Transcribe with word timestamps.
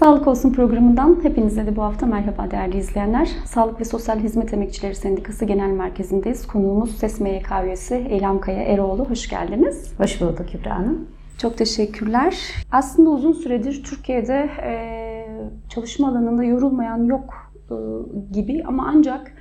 Sağlık 0.00 0.26
Olsun 0.26 0.52
programından 0.52 1.18
hepinize 1.22 1.66
de 1.66 1.76
bu 1.76 1.82
hafta 1.82 2.06
merhaba 2.06 2.50
değerli 2.50 2.78
izleyenler. 2.78 3.28
Sağlık 3.44 3.80
ve 3.80 3.84
Sosyal 3.84 4.18
Hizmet 4.18 4.54
Emekçileri 4.54 4.94
Sendikası 4.94 5.44
Genel 5.44 5.70
Merkezi'ndeyiz. 5.70 6.46
Konuğumuz 6.46 6.96
SES 6.98 7.20
MYK 7.20 7.48
üyesi 7.64 7.94
Eylem 7.94 8.40
Kaya 8.40 8.62
Eroğlu. 8.62 9.04
Hoş 9.04 9.28
geldiniz. 9.28 9.92
Hoş 9.98 10.20
bulduk 10.20 10.48
Kübra 10.48 10.78
Hanım. 10.78 11.08
Çok 11.38 11.58
teşekkürler. 11.58 12.38
Aslında 12.72 13.10
uzun 13.10 13.32
süredir 13.32 13.84
Türkiye'de 13.84 14.50
e, 14.62 14.72
çalışma 15.68 16.08
alanında 16.08 16.44
yorulmayan 16.44 17.04
yok 17.04 17.52
e, 17.70 17.74
gibi 18.32 18.62
ama 18.66 18.92
ancak 18.94 19.32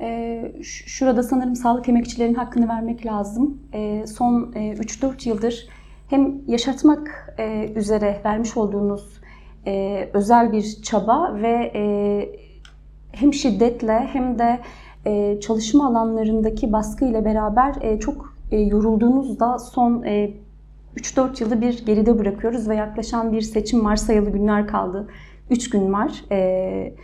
e, 0.00 0.42
şurada 0.62 1.22
sanırım 1.22 1.56
sağlık 1.56 1.88
emekçilerinin 1.88 2.34
hakkını 2.34 2.68
vermek 2.68 3.06
lazım. 3.06 3.58
E, 3.72 4.06
son 4.06 4.52
e, 4.54 4.72
3-4 4.72 5.28
yıldır 5.28 5.68
hem 6.08 6.40
yaşatmak 6.46 7.34
e, 7.38 7.72
üzere 7.76 8.20
vermiş 8.24 8.56
olduğunuz 8.56 9.21
e, 9.66 10.08
özel 10.14 10.52
bir 10.52 10.82
çaba 10.82 11.34
ve 11.42 11.72
e, 11.74 11.82
hem 13.12 13.34
şiddetle 13.34 14.08
hem 14.12 14.38
de 14.38 14.60
e, 15.06 15.40
çalışma 15.40 15.86
alanlarındaki 15.86 16.72
baskı 16.72 17.04
ile 17.04 17.24
beraber 17.24 17.74
e, 17.80 18.00
çok 18.00 18.34
e, 18.50 18.58
yorulduğunuzda 18.60 19.58
son 19.58 20.02
e, 20.02 20.30
3-4 20.96 21.42
yılı 21.42 21.60
bir 21.60 21.86
geride 21.86 22.18
bırakıyoruz 22.18 22.68
ve 22.68 22.76
yaklaşan 22.76 23.32
bir 23.32 23.40
seçim 23.40 23.84
var. 23.84 23.96
Sayılı 23.96 24.30
günler 24.30 24.66
kaldı. 24.66 25.08
3 25.50 25.70
gün 25.70 25.92
var. 25.92 26.24
E, 26.30 26.94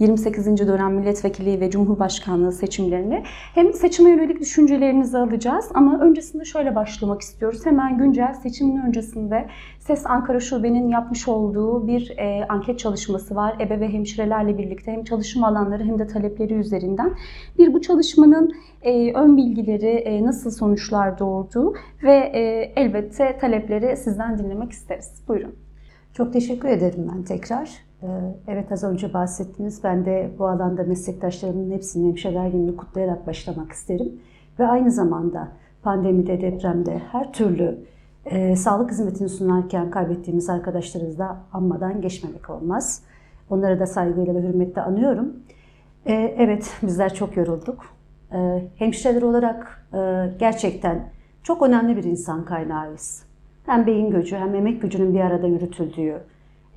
28. 0.00 0.68
dönem 0.68 0.94
milletvekili 0.94 1.60
ve 1.60 1.70
cumhurbaşkanlığı 1.70 2.52
seçimlerini 2.52 3.22
hem 3.54 3.72
seçime 3.72 4.10
yönelik 4.10 4.40
düşüncelerinizi 4.40 5.18
alacağız 5.18 5.68
ama 5.74 6.00
öncesinde 6.00 6.44
şöyle 6.44 6.74
başlamak 6.74 7.20
istiyoruz. 7.20 7.66
Hemen 7.66 7.98
güncel 7.98 8.34
seçimin 8.34 8.76
öncesinde 8.76 9.46
SES 9.78 10.06
Ankara 10.06 10.40
Şube'nin 10.40 10.88
yapmış 10.88 11.28
olduğu 11.28 11.86
bir 11.86 12.18
e, 12.18 12.46
anket 12.48 12.78
çalışması 12.78 13.36
var. 13.36 13.56
Ebe 13.60 13.80
ve 13.80 13.88
hemşirelerle 13.88 14.58
birlikte 14.58 14.92
hem 14.92 15.04
çalışma 15.04 15.48
alanları 15.48 15.84
hem 15.84 15.98
de 15.98 16.06
talepleri 16.06 16.54
üzerinden. 16.54 17.14
Bir 17.58 17.72
bu 17.72 17.80
çalışmanın 17.80 18.52
e, 18.82 19.12
ön 19.12 19.36
bilgileri 19.36 19.86
e, 19.86 20.24
nasıl 20.24 20.50
sonuçlar 20.50 21.18
doğurdu 21.18 21.74
ve 22.02 22.16
e, 22.16 22.72
elbette 22.76 23.38
talepleri 23.40 23.96
sizden 23.96 24.38
dinlemek 24.38 24.72
isteriz. 24.72 25.22
Buyurun. 25.28 25.54
Çok 26.12 26.32
teşekkür 26.32 26.68
ederim 26.68 27.08
ben 27.14 27.22
tekrar. 27.22 27.89
Ee, 28.02 28.06
evet 28.48 28.72
az 28.72 28.84
önce 28.84 29.14
bahsettiniz. 29.14 29.84
Ben 29.84 30.04
de 30.04 30.30
bu 30.38 30.48
alanda 30.48 30.82
meslektaşlarımın 30.82 31.70
hepsinin 31.70 32.08
hemşireler 32.08 32.48
gününü 32.48 32.76
kutlayarak 32.76 33.26
başlamak 33.26 33.72
isterim. 33.72 34.20
Ve 34.58 34.66
aynı 34.66 34.90
zamanda 34.90 35.48
pandemide, 35.82 36.40
depremde 36.40 36.98
her 37.12 37.32
türlü 37.32 37.78
e, 38.24 38.56
sağlık 38.56 38.90
hizmetini 38.90 39.28
sunarken 39.28 39.90
kaybettiğimiz 39.90 40.50
arkadaşlarımızı 40.50 41.18
da 41.18 41.36
anmadan 41.52 42.00
geçmemek 42.00 42.50
olmaz. 42.50 43.02
Onları 43.50 43.80
da 43.80 43.86
saygıyla 43.86 44.34
ve 44.34 44.42
hürmetle 44.42 44.82
anıyorum. 44.82 45.36
E, 46.06 46.12
evet 46.38 46.76
bizler 46.82 47.14
çok 47.14 47.36
yorulduk. 47.36 47.84
E, 48.32 48.62
hemşireler 48.76 49.22
olarak 49.22 49.86
e, 49.94 50.30
gerçekten 50.38 51.08
çok 51.42 51.62
önemli 51.62 51.96
bir 51.96 52.04
insan 52.04 52.44
kaynağıyız. 52.44 53.22
Hem 53.66 53.86
beyin 53.86 54.10
gücü 54.10 54.36
hem 54.36 54.54
emek 54.54 54.82
gücünün 54.82 55.14
bir 55.14 55.20
arada 55.20 55.46
yürütüldüğü, 55.46 56.20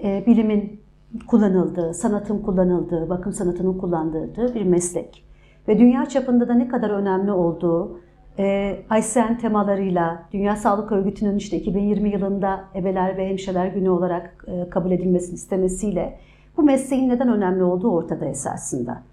e, 0.03 0.23
bilimin 0.27 0.82
kullanıldığı, 1.27 1.93
sanatın 1.93 2.39
kullanıldığı, 2.39 3.09
bakım 3.09 3.33
sanatının 3.33 3.77
kullanıldığı 3.77 4.55
bir 4.55 4.63
meslek. 4.63 5.25
Ve 5.67 5.79
dünya 5.79 6.05
çapında 6.05 6.47
da 6.47 6.53
ne 6.53 6.67
kadar 6.67 6.89
önemli 6.89 7.31
olduğu, 7.31 7.99
e, 8.39 8.77
ICN 8.99 9.37
temalarıyla 9.37 10.23
Dünya 10.33 10.55
Sağlık 10.55 10.91
Örgütü'nün 10.91 11.37
işte 11.37 11.57
2020 11.57 12.09
yılında 12.09 12.63
Ebeler 12.75 13.17
ve 13.17 13.29
Hemşireler 13.29 13.67
Günü 13.67 13.89
olarak 13.89 14.45
e, 14.47 14.69
kabul 14.69 14.91
edilmesini 14.91 15.35
istemesiyle 15.35 16.19
bu 16.57 16.63
mesleğin 16.63 17.09
neden 17.09 17.27
önemli 17.27 17.63
olduğu 17.63 17.91
ortada 17.91 18.25
esasında. 18.25 19.03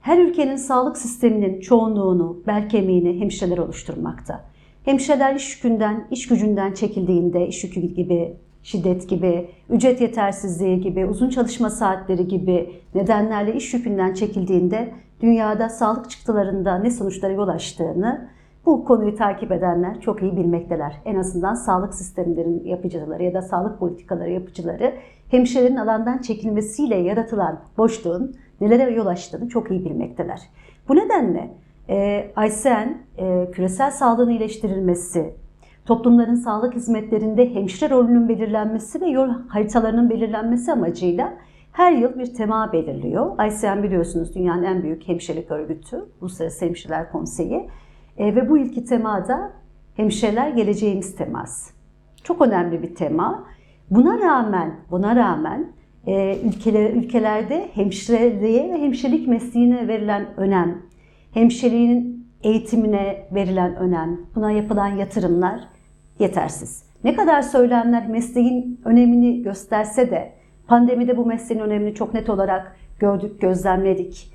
Her 0.00 0.18
ülkenin 0.18 0.56
sağlık 0.56 0.96
sisteminin 0.96 1.60
çoğunluğunu, 1.60 2.42
bel 2.46 2.68
kemiğini 2.68 3.20
hemşireler 3.20 3.58
oluşturmakta. 3.58 4.44
Hemşireler 4.84 5.34
iş 5.34 5.56
yükünden, 5.56 6.06
iş 6.10 6.28
gücünden 6.28 6.72
çekildiğinde, 6.72 7.48
iş 7.48 7.64
yükü 7.64 7.80
gibi 7.80 8.36
şiddet 8.68 9.08
gibi, 9.08 9.50
ücret 9.70 10.00
yetersizliği 10.00 10.80
gibi, 10.80 11.06
uzun 11.06 11.28
çalışma 11.28 11.70
saatleri 11.70 12.28
gibi 12.28 12.70
nedenlerle 12.94 13.54
iş 13.54 13.74
yükünden 13.74 14.14
çekildiğinde 14.14 14.94
dünyada 15.20 15.68
sağlık 15.68 16.10
çıktılarında 16.10 16.78
ne 16.78 16.90
sonuçlara 16.90 17.32
yol 17.32 17.48
açtığını 17.48 18.28
bu 18.66 18.84
konuyu 18.84 19.16
takip 19.16 19.52
edenler 19.52 20.00
çok 20.00 20.22
iyi 20.22 20.36
bilmekteler. 20.36 21.00
En 21.04 21.16
azından 21.16 21.54
sağlık 21.54 21.94
sistemlerinin 21.94 22.64
yapıcıları 22.64 23.22
ya 23.22 23.34
da 23.34 23.42
sağlık 23.42 23.78
politikaları 23.78 24.30
yapıcıları 24.30 24.94
hemşirelerin 25.30 25.76
alandan 25.76 26.18
çekilmesiyle 26.18 26.96
yaratılan 26.96 27.60
boşluğun 27.78 28.36
nelere 28.60 28.90
yol 28.90 29.06
açtığını 29.06 29.48
çok 29.48 29.70
iyi 29.70 29.84
bilmekteler. 29.84 30.40
Bu 30.88 30.96
nedenle 30.96 31.50
e, 31.88 32.26
ICN 32.46 32.96
e, 33.18 33.50
küresel 33.52 33.90
sağlığın 33.90 34.30
iyileştirilmesi, 34.30 35.34
toplumların 35.88 36.34
sağlık 36.34 36.74
hizmetlerinde 36.74 37.54
hemşire 37.54 37.90
rolünün 37.90 38.28
belirlenmesi 38.28 39.00
ve 39.00 39.06
yol 39.06 39.28
haritalarının 39.48 40.10
belirlenmesi 40.10 40.72
amacıyla 40.72 41.32
her 41.72 41.92
yıl 41.92 42.18
bir 42.18 42.34
tema 42.34 42.72
belirliyor. 42.72 43.46
ICM 43.46 43.82
biliyorsunuz 43.82 44.34
dünyanın 44.34 44.62
en 44.62 44.82
büyük 44.82 45.08
hemşirelik 45.08 45.50
örgütü, 45.50 46.04
Uluslararası 46.20 46.64
Hemşireler 46.64 47.12
Konseyi. 47.12 47.68
E, 48.18 48.34
ve 48.34 48.48
bu 48.50 48.58
ilki 48.58 48.84
temada 48.84 49.52
hemşireler 49.96 50.48
geleceğimiz 50.48 51.16
teması. 51.16 51.74
Çok 52.24 52.40
önemli 52.40 52.82
bir 52.82 52.94
tema. 52.94 53.44
Buna 53.90 54.20
rağmen, 54.20 54.74
buna 54.90 55.16
rağmen 55.16 55.72
e, 56.06 56.38
ülkeler, 56.44 56.90
ülkelerde 56.90 57.68
hemşireliğe 57.74 58.72
ve 58.72 58.82
hemşirelik 58.82 59.28
mesleğine 59.28 59.88
verilen 59.88 60.26
önem, 60.36 60.82
hemşireliğin 61.34 62.28
eğitimine 62.42 63.28
verilen 63.34 63.76
önem, 63.76 64.20
buna 64.34 64.50
yapılan 64.50 64.88
yatırımlar 64.88 65.77
yetersiz. 66.18 66.82
Ne 67.04 67.16
kadar 67.16 67.42
söylenenler 67.42 68.08
mesleğin 68.08 68.80
önemini 68.84 69.42
gösterse 69.42 70.10
de 70.10 70.32
pandemide 70.66 71.16
bu 71.16 71.26
mesleğin 71.26 71.60
önemini 71.60 71.94
çok 71.94 72.14
net 72.14 72.30
olarak 72.30 72.76
gördük, 72.98 73.40
gözlemledik. 73.40 74.32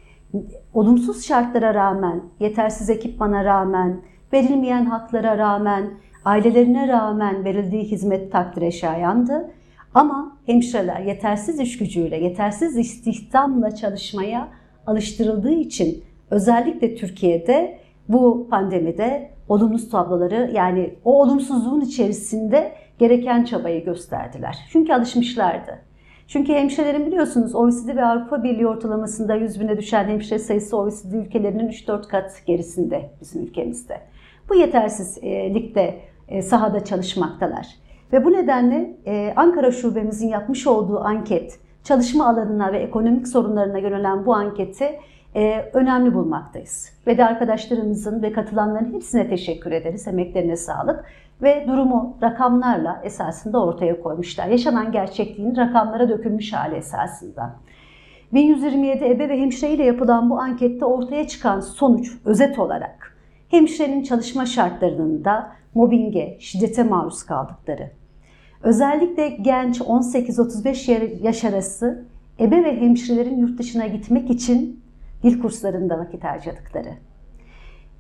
Olumsuz 0.73 1.25
şartlara 1.25 1.73
rağmen, 1.73 2.23
yetersiz 2.39 2.89
ekipmana 2.89 3.45
rağmen, 3.45 4.01
verilmeyen 4.33 4.85
haklara 4.85 5.38
rağmen, 5.38 5.91
ailelerine 6.25 6.88
rağmen 6.88 7.45
verildiği 7.45 7.83
hizmet 7.83 8.31
takdire 8.31 8.72
şayandı. 8.72 9.51
Ama 9.93 10.38
hemşireler 10.45 10.99
yetersiz 10.99 11.59
iş 11.59 11.77
gücüyle, 11.77 12.17
yetersiz 12.17 12.77
istihdamla 12.77 13.75
çalışmaya 13.75 14.49
alıştırıldığı 14.88 15.53
için 15.53 16.03
özellikle 16.31 16.95
Türkiye'de 16.95 17.77
bu 18.09 18.47
pandemide 18.49 19.32
olumsuz 19.47 19.89
tabloları 19.89 20.51
yani 20.53 20.93
o 21.05 21.21
olumsuzluğun 21.21 21.81
içerisinde 21.81 22.71
gereken 22.99 23.43
çabayı 23.43 23.85
gösterdiler. 23.85 24.57
Çünkü 24.71 24.93
alışmışlardı. 24.93 25.79
Çünkü 26.27 26.53
hemşirelerin 26.53 27.05
biliyorsunuz 27.05 27.55
OECD 27.55 27.95
ve 27.95 28.05
Avrupa 28.05 28.43
Birliği 28.43 28.67
ortalamasında 28.67 29.35
100 29.35 29.59
bine 29.59 29.77
düşen 29.77 30.07
hemşire 30.07 30.39
sayısı 30.39 30.77
OECD 30.77 31.13
ülkelerinin 31.13 31.67
3-4 31.67 32.07
kat 32.07 32.45
gerisinde 32.45 33.09
bizim 33.21 33.43
ülkemizde. 33.43 34.01
Bu 34.49 34.55
yetersizlikte 34.55 35.99
e, 36.27 36.41
sahada 36.41 36.83
çalışmaktalar. 36.83 37.67
Ve 38.13 38.25
bu 38.25 38.33
nedenle 38.33 38.97
e, 39.05 39.33
Ankara 39.35 39.71
Şubemizin 39.71 40.27
yapmış 40.27 40.67
olduğu 40.67 40.99
anket, 40.99 41.59
çalışma 41.83 42.27
alanına 42.27 42.73
ve 42.73 42.77
ekonomik 42.77 43.27
sorunlarına 43.27 43.77
yönelen 43.77 44.25
bu 44.25 44.35
anketi 44.35 44.99
e, 45.35 45.69
önemli 45.73 46.13
bulmaktayız. 46.13 46.91
Ve 47.07 47.17
de 47.17 47.25
arkadaşlarımızın 47.25 48.21
ve 48.21 48.33
katılanların 48.33 48.94
hepsine 48.94 49.29
teşekkür 49.29 49.71
ederiz. 49.71 50.07
Emeklerine 50.07 50.55
sağlık. 50.55 51.05
Ve 51.41 51.66
durumu 51.67 52.17
rakamlarla 52.21 53.01
esasında 53.03 53.63
ortaya 53.63 54.01
koymuşlar. 54.01 54.47
Yaşanan 54.47 54.91
gerçekliğin 54.91 55.55
rakamlara 55.55 56.09
dökülmüş 56.09 56.53
hali 56.53 56.75
esasında. 56.75 57.55
1127 58.34 59.05
ebe 59.05 59.29
ve 59.29 59.40
hemşire 59.40 59.72
ile 59.72 59.84
yapılan 59.84 60.29
bu 60.29 60.40
ankette 60.40 60.85
ortaya 60.85 61.28
çıkan 61.28 61.59
sonuç 61.59 62.11
özet 62.25 62.59
olarak 62.59 63.17
hemşirenin 63.49 64.03
çalışma 64.03 64.46
şartlarının 64.46 65.23
da 65.23 65.52
mobbinge, 65.73 66.37
şiddete 66.40 66.84
maruz 66.84 67.23
kaldıkları. 67.23 67.91
Özellikle 68.63 69.29
genç 69.29 69.79
18-35 69.79 71.23
yaş 71.23 71.43
arası 71.43 72.05
ebe 72.40 72.63
ve 72.63 72.81
hemşirelerin 72.81 73.37
yurt 73.37 73.59
dışına 73.59 73.87
gitmek 73.87 74.29
için 74.29 74.83
dil 75.23 75.41
kurslarında 75.41 75.99
vakit 75.99 76.23
harcadıkları. 76.23 76.90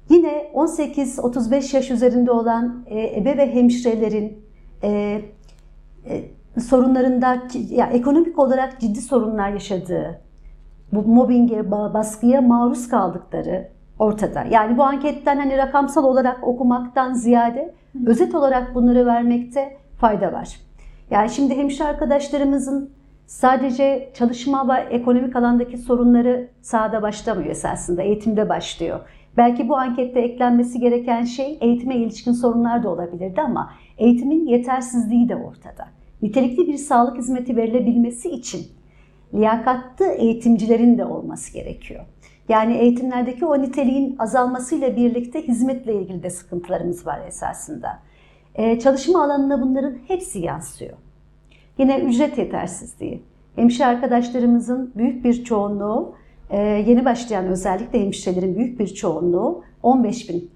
Yine 0.09 0.51
18-35 0.53 1.75
yaş 1.75 1.91
üzerinde 1.91 2.31
olan 2.31 2.83
e, 2.87 3.19
ebe 3.19 3.37
ve 3.37 3.53
hemşirelerin 3.53 4.45
e, 4.83 5.21
e, 6.05 6.23
sorunlarında, 6.59 7.43
ya 7.69 7.85
ekonomik 7.85 8.39
olarak 8.39 8.79
ciddi 8.79 9.01
sorunlar 9.01 9.49
yaşadığı, 9.49 10.21
bu 10.91 11.01
mobbinge, 11.01 11.71
baskıya 11.71 12.41
maruz 12.41 12.87
kaldıkları 12.87 13.69
ortada. 13.99 14.43
Yani 14.51 14.77
bu 14.77 14.83
anketten 14.83 15.37
hani 15.37 15.57
rakamsal 15.57 16.03
olarak 16.03 16.47
okumaktan 16.47 17.13
ziyade 17.13 17.73
özet 18.05 18.35
olarak 18.35 18.75
bunları 18.75 19.05
vermekte 19.05 19.77
fayda 19.97 20.33
var. 20.33 20.59
Yani 21.11 21.29
şimdi 21.29 21.57
hemşire 21.57 21.87
arkadaşlarımızın 21.87 22.89
sadece 23.25 24.11
çalışma 24.13 24.67
ve 24.67 24.95
ekonomik 24.95 25.35
alandaki 25.35 25.77
sorunları 25.77 26.49
sahada 26.61 27.01
başlamıyor 27.01 27.49
esasında, 27.49 28.01
eğitimde 28.01 28.49
başlıyor. 28.49 28.99
Belki 29.37 29.69
bu 29.69 29.77
ankette 29.77 30.19
eklenmesi 30.19 30.79
gereken 30.79 31.23
şey 31.23 31.57
eğitime 31.61 31.95
ilişkin 31.95 32.31
sorunlar 32.31 32.83
da 32.83 32.89
olabilirdi 32.89 33.41
ama 33.41 33.73
eğitimin 33.97 34.45
yetersizliği 34.45 35.29
de 35.29 35.35
ortada. 35.35 35.87
Nitelikli 36.21 36.67
bir 36.67 36.77
sağlık 36.77 37.17
hizmeti 37.17 37.55
verilebilmesi 37.55 38.29
için 38.29 38.61
liyakatlı 39.33 40.05
eğitimcilerin 40.05 40.97
de 40.97 41.05
olması 41.05 41.53
gerekiyor. 41.53 42.05
Yani 42.49 42.77
eğitimlerdeki 42.77 43.45
o 43.45 43.61
niteliğin 43.61 44.15
azalmasıyla 44.19 44.95
birlikte 44.95 45.47
hizmetle 45.47 45.93
ilgili 45.93 46.23
de 46.23 46.29
sıkıntılarımız 46.29 47.07
var 47.07 47.27
esasında. 47.27 47.99
Ee, 48.55 48.79
çalışma 48.79 49.23
alanına 49.23 49.61
bunların 49.61 49.97
hepsi 50.07 50.39
yansıyor. 50.39 50.97
Yine 51.77 51.99
ücret 51.99 52.37
yetersizliği. 52.37 53.23
Hemşire 53.55 53.85
arkadaşlarımızın 53.85 54.93
büyük 54.95 55.25
bir 55.25 55.43
çoğunluğu, 55.43 56.15
e, 56.49 56.61
yeni 56.61 57.05
başlayan 57.05 57.45
özellikle 57.45 58.05
hemşirelerin 58.05 58.55
büyük 58.55 58.79
bir 58.79 58.87
çoğunluğu 58.87 59.63
15 59.83 60.29
bin 60.29 60.51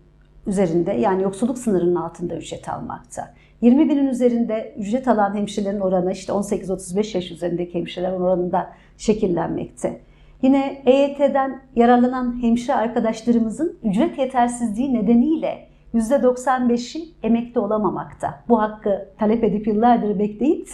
üzerinde 0.48 0.92
yani 0.92 1.24
yoksulluk 1.24 1.58
sınırının 1.58 1.96
altında 1.96 2.36
ücret 2.36 2.70
almakta. 2.70 3.34
20 3.62 3.90
binin 3.90 4.08
üzerinde 4.08 4.76
ücret 4.78 5.08
alan 5.08 5.36
hemşirelerin 5.36 5.80
oranı 5.80 6.12
işte 6.12 6.34
18-35 6.34 7.18
yaş 7.18 7.32
üzerindeki 7.32 7.74
hemşirelerin 7.74 8.22
oranında 8.22 8.70
şekillenmekte. 8.98 10.02
Yine 10.42 10.82
EYT'den 10.86 11.62
yararlanan 11.76 12.44
hemşire 12.44 12.76
arkadaşlarımızın 12.76 13.78
ücret 13.84 14.18
yetersizliği 14.18 14.94
nedeniyle 14.94 15.68
%95'i 15.94 17.10
emekli 17.24 17.60
olamamakta. 17.60 18.44
Bu 18.50 18.62
hakkı 18.62 19.10
talep 19.20 19.44
edip 19.44 19.68
yıllardır 19.68 20.20
bekleyip 20.20 20.68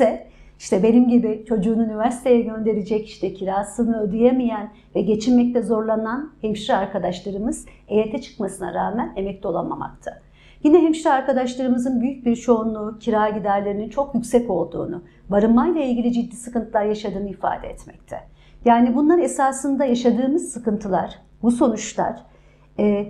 işte 0.64 0.84
benim 0.84 1.10
gibi 1.10 1.46
çocuğunu 1.48 1.84
üniversiteye 1.84 2.42
gönderecek, 2.42 3.08
işte 3.08 3.34
kirasını 3.34 4.02
ödeyemeyen 4.02 4.72
ve 4.96 5.02
geçinmekte 5.02 5.62
zorlanan 5.62 6.32
hemşire 6.42 6.76
arkadaşlarımız 6.76 7.66
EYT 7.88 8.24
çıkmasına 8.24 8.74
rağmen 8.74 9.14
emekli 9.16 9.48
olamamakta. 9.48 10.22
Yine 10.64 10.82
hemşire 10.82 11.10
arkadaşlarımızın 11.10 12.02
büyük 12.02 12.26
bir 12.26 12.36
çoğunluğu 12.36 13.00
kira 13.00 13.30
giderlerinin 13.30 13.90
çok 13.90 14.16
yüksek 14.16 14.50
olduğunu, 14.50 15.04
barınmayla 15.30 15.82
ilgili 15.82 16.14
ciddi 16.14 16.36
sıkıntılar 16.36 16.86
yaşadığını 16.86 17.30
ifade 17.30 17.68
etmekte. 17.68 18.20
Yani 18.66 18.96
bunlar 18.96 19.20
esasında 19.20 19.86
yaşadığımız 19.86 20.52
sıkıntılar, 20.52 21.20
bu 21.42 21.52
sonuçlar 21.52 22.16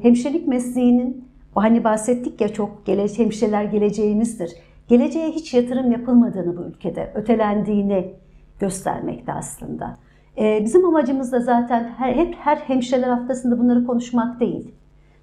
hemşirelik 0.01 0.47
mesleğinin 0.47 1.27
hani 1.55 1.83
bahsettik 1.83 2.41
ya 2.41 2.49
çok 2.49 2.85
gele, 2.85 3.07
hemşireler 3.17 3.63
geleceğimizdir. 3.63 4.51
Geleceğe 4.93 5.31
hiç 5.31 5.53
yatırım 5.53 5.91
yapılmadığını 5.91 6.57
bu 6.57 6.61
ülkede, 6.61 7.11
ötelendiğini 7.15 8.13
göstermekte 8.59 9.33
aslında. 9.33 9.97
E, 10.37 10.61
bizim 10.65 10.85
amacımız 10.85 11.31
da 11.31 11.39
zaten 11.39 11.93
hep 11.97 12.35
her 12.35 12.57
hemşireler 12.57 13.07
haftasında 13.07 13.59
bunları 13.59 13.85
konuşmak 13.85 14.39
değil. 14.39 14.71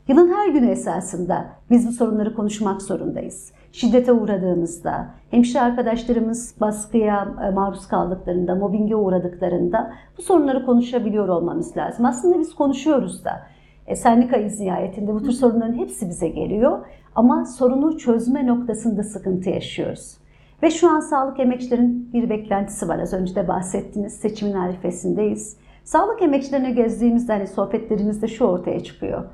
Yılın 0.09 0.35
her 0.35 0.49
günü 0.49 0.71
esasında 0.71 1.47
biz 1.71 1.89
bu 1.89 1.93
sorunları 1.93 2.35
konuşmak 2.35 2.83
zorundayız. 2.83 3.53
Şiddete 3.73 4.13
uğradığımızda, 4.13 5.07
hemşire 5.31 5.61
arkadaşlarımız 5.61 6.55
baskıya 6.61 7.29
e, 7.49 7.51
maruz 7.51 7.89
kaldıklarında, 7.89 8.55
mobbinge 8.55 8.97
uğradıklarında 8.97 9.93
bu 10.19 10.23
sorunları 10.23 10.67
konuşabiliyor 10.67 11.29
olmamız 11.29 11.77
lazım. 11.77 12.05
Aslında 12.05 12.39
biz 12.39 12.55
konuşuyoruz 12.55 13.25
da. 13.25 13.43
E, 13.91 13.97
sendikayız 13.97 14.61
nihayetinde 14.61 15.15
bu 15.15 15.23
tür 15.23 15.33
sorunların 15.33 15.75
hepsi 15.75 16.09
bize 16.09 16.29
geliyor. 16.29 16.79
Ama 17.15 17.45
sorunu 17.45 17.99
çözme 17.99 18.47
noktasında 18.47 19.03
sıkıntı 19.03 19.51
yaşıyoruz. 19.51 20.17
Ve 20.63 20.71
şu 20.71 20.91
an 20.91 21.01
sağlık 21.01 21.41
emekçilerin 21.41 22.13
bir 22.13 22.31
beklentisi 22.31 22.89
var. 22.89 22.99
Az 22.99 23.13
önce 23.13 23.35
de 23.35 23.49
bahsettiniz. 23.49 24.13
Seçimin 24.13 24.55
arifesindeyiz. 24.55 25.57
Sağlık 25.85 26.23
emekçilerine 26.23 26.71
gezdiğimizde 26.71 27.33
hani 27.33 27.47
sohbetlerimizde 27.47 28.29
şu 28.29 28.45
ortaya 28.45 28.81
çıkıyor. 28.81 29.25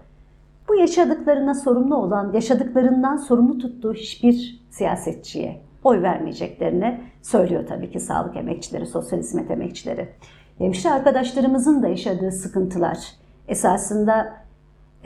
Bu 0.69 0.75
yaşadıklarına 0.75 1.55
sorumlu 1.55 1.97
olan, 1.97 2.33
yaşadıklarından 2.33 3.17
sorumlu 3.17 3.59
tuttuğu 3.59 3.95
hiçbir 3.95 4.61
siyasetçiye 4.71 5.61
oy 5.85 6.03
vermeyeceklerini 6.03 7.01
söylüyor 7.23 7.67
tabii 7.69 7.91
ki 7.91 8.01
sağlık 8.01 8.37
emekçileri, 8.37 8.87
sosyal 8.87 9.19
hizmet 9.19 9.51
emekçileri. 9.51 10.09
Hemşire 10.59 10.93
arkadaşlarımızın 10.93 11.83
da 11.83 11.89
yaşadığı 11.89 12.33
sıkıntılar 12.33 12.99
esasında 13.49 14.46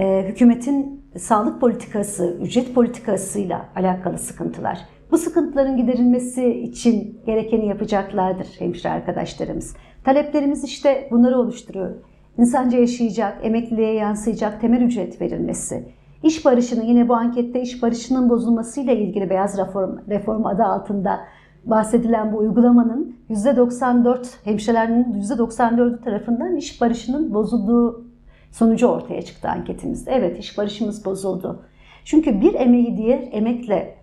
e, 0.01 0.25
hükümetin 0.29 1.05
sağlık 1.19 1.61
politikası, 1.61 2.37
ücret 2.43 2.75
politikasıyla 2.75 3.69
alakalı 3.77 4.19
sıkıntılar. 4.19 4.79
Bu 5.11 5.19
sıkıntıların 5.19 5.77
giderilmesi 5.77 6.49
için 6.49 7.21
gerekeni 7.27 7.67
yapacaklardır 7.67 8.47
hemşire 8.59 8.89
arkadaşlarımız. 8.89 9.77
Taleplerimiz 10.05 10.65
işte 10.65 11.09
bunları 11.11 11.39
oluşturuyor. 11.39 11.91
İnsanca 12.39 12.79
yaşayacak, 12.79 13.39
emekliliğe 13.43 13.95
yansıyacak 13.95 14.61
temel 14.61 14.83
ücret 14.83 15.21
verilmesi. 15.21 15.85
İş 16.23 16.45
barışının 16.45 16.85
yine 16.85 17.09
bu 17.09 17.15
ankette 17.15 17.63
iş 17.63 17.83
barışının 17.83 18.31
bozulmasıyla 18.31 18.93
ilgili 18.93 19.31
beyaz 19.31 19.59
reform, 19.59 19.99
reform 20.09 20.47
adı 20.47 20.63
altında 20.63 21.21
bahsedilen 21.65 22.33
bu 22.33 22.39
uygulamanın 22.39 23.17
%94 23.31 24.27
hemşirelerinin 24.45 25.23
%94'ü 25.23 26.05
tarafından 26.05 26.57
iş 26.57 26.81
barışının 26.81 27.35
bozulduğu 27.35 28.10
sonucu 28.51 28.87
ortaya 28.87 29.23
çıktı 29.23 29.49
anketimizde. 29.49 30.13
Evet 30.13 30.39
iş 30.39 30.59
barışımız 30.59 31.05
bozuldu. 31.05 31.63
Çünkü 32.05 32.41
bir 32.41 32.55
emeği 32.55 32.97
diğer 32.97 33.29
emekle 33.33 33.95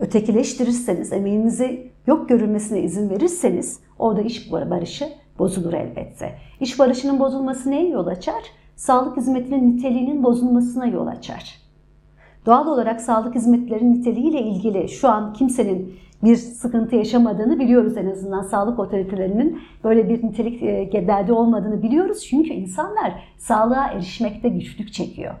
ötekileştirirseniz, 0.00 1.12
emeğinizi 1.12 1.90
yok 2.06 2.28
görülmesine 2.28 2.82
izin 2.82 3.10
verirseniz 3.10 3.80
orada 3.98 4.22
iş 4.22 4.52
barışı 4.52 5.08
bozulur 5.38 5.72
elbette. 5.72 6.38
İş 6.60 6.78
barışının 6.78 7.20
bozulması 7.20 7.70
neye 7.70 7.88
yol 7.88 8.06
açar? 8.06 8.42
Sağlık 8.76 9.16
hizmetinin 9.16 9.76
niteliğinin 9.76 10.24
bozulmasına 10.24 10.86
yol 10.86 11.06
açar. 11.06 11.62
Doğal 12.46 12.66
olarak 12.66 13.00
sağlık 13.00 13.34
hizmetlerinin 13.34 13.92
niteliğiyle 13.92 14.42
ilgili 14.42 14.88
şu 14.88 15.08
an 15.08 15.32
kimsenin 15.32 15.94
bir 16.22 16.36
sıkıntı 16.36 16.96
yaşamadığını 16.96 17.58
biliyoruz 17.58 17.96
en 17.96 18.10
azından 18.10 18.42
sağlık 18.42 18.78
otoritelerinin 18.78 19.60
böyle 19.84 20.08
bir 20.08 20.24
nitelik 20.24 20.62
e, 20.62 21.06
derdi 21.06 21.32
olmadığını 21.32 21.82
biliyoruz. 21.82 22.26
Çünkü 22.30 22.52
insanlar 22.52 23.12
sağlığa 23.38 23.86
erişmekte 23.86 24.48
güçlük 24.48 24.92
çekiyor. 24.92 25.34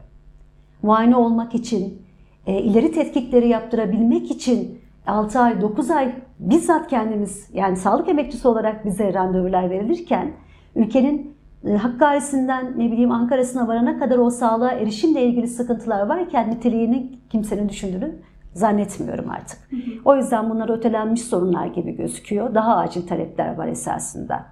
Muayene 0.82 1.16
olmak 1.16 1.54
için, 1.54 2.02
e, 2.46 2.62
ileri 2.62 2.92
tetkikleri 2.92 3.48
yaptırabilmek 3.48 4.30
için 4.30 4.78
6 5.06 5.40
ay, 5.40 5.60
9 5.60 5.90
ay 5.90 6.14
bizzat 6.38 6.88
kendimiz 6.88 7.50
yani 7.52 7.76
sağlık 7.76 8.08
emekçisi 8.08 8.48
olarak 8.48 8.84
bize 8.84 9.14
randevular 9.14 9.70
verilirken 9.70 10.32
ülkenin 10.76 11.34
e, 11.64 11.76
Hakkari'sinden 11.76 12.78
ne 12.78 12.92
bileyim 12.92 13.12
Ankara'sına 13.12 13.68
varana 13.68 13.98
kadar 13.98 14.18
o 14.18 14.30
sağlığa 14.30 14.72
erişimle 14.72 15.22
ilgili 15.22 15.48
sıkıntılar 15.48 16.06
varken 16.06 16.50
niteliğini 16.50 17.10
kimsenin 17.30 17.68
düşündüğünü 17.68 18.14
zannetmiyorum 18.54 19.30
artık. 19.30 19.58
O 20.04 20.16
yüzden 20.16 20.50
bunlar 20.50 20.78
ötelenmiş 20.78 21.22
sorunlar 21.22 21.66
gibi 21.66 21.96
gözüküyor. 21.96 22.54
Daha 22.54 22.76
acil 22.76 23.06
talepler 23.06 23.54
var 23.54 23.66
esasında. 23.68 24.44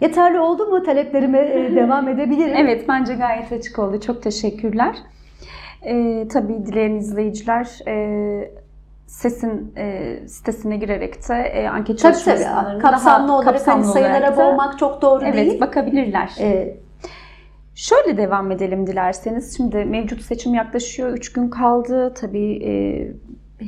Yeterli 0.00 0.40
oldu 0.40 0.66
mu? 0.66 0.82
Taleplerime 0.82 1.38
e, 1.38 1.74
devam 1.76 2.08
edebilirim. 2.08 2.56
Evet, 2.56 2.84
bence 2.88 3.14
gayet 3.14 3.52
açık 3.52 3.78
oldu. 3.78 4.00
Çok 4.00 4.22
teşekkürler. 4.22 4.96
Ee, 5.82 6.28
tabii 6.32 6.66
dileyen 6.66 6.94
izleyiciler 6.94 7.68
e, 7.88 8.52
sesin 9.06 9.72
e, 9.76 10.18
sitesine 10.28 10.76
girerek 10.76 11.28
de 11.28 11.34
e, 11.34 11.68
anket 11.68 11.98
çalışmalarını 11.98 12.64
tabii. 12.72 12.78
kapsamlı 12.82 13.28
daha 13.28 13.36
olarak 13.36 13.52
kapsamlı 13.54 13.84
hani 13.84 13.92
sayılara 13.92 14.18
olarak 14.18 14.38
da- 14.38 14.44
boğmak 14.44 14.78
çok 14.78 15.02
doğru 15.02 15.24
evet, 15.24 15.36
değil. 15.36 15.60
bakabilirler. 15.60 16.30
Ee, 16.40 16.76
Şöyle 17.74 18.16
devam 18.16 18.50
edelim 18.50 18.86
dilerseniz. 18.86 19.56
Şimdi 19.56 19.84
mevcut 19.84 20.22
seçim 20.22 20.54
yaklaşıyor. 20.54 21.10
Üç 21.10 21.32
gün 21.32 21.48
kaldı. 21.48 22.14
Tabii 22.14 22.64
e, 22.64 22.72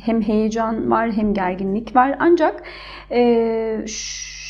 hem 0.01 0.23
heyecan 0.23 0.91
var 0.91 1.13
hem 1.13 1.35
gerginlik 1.35 1.97
var. 1.97 2.17
Ancak 2.21 2.63
e, 3.11 3.85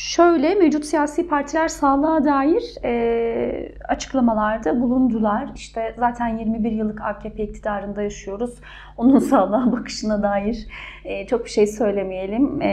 şöyle 0.06 0.54
mevcut 0.54 0.84
siyasi 0.84 1.28
partiler 1.28 1.68
sağlığa 1.68 2.24
dair 2.24 2.84
e, 2.84 3.72
açıklamalarda 3.88 4.80
bulundular. 4.80 5.48
İşte 5.54 5.94
zaten 5.98 6.38
21 6.38 6.72
yıllık 6.72 7.00
AKP 7.00 7.42
iktidarında 7.44 8.02
yaşıyoruz. 8.02 8.54
Onun 8.96 9.18
sağlığa 9.30 9.72
bakışına 9.72 10.22
dair 10.22 10.66
e, 11.04 11.26
çok 11.26 11.44
bir 11.44 11.50
şey 11.50 11.66
söylemeyelim. 11.66 12.62
E, 12.62 12.68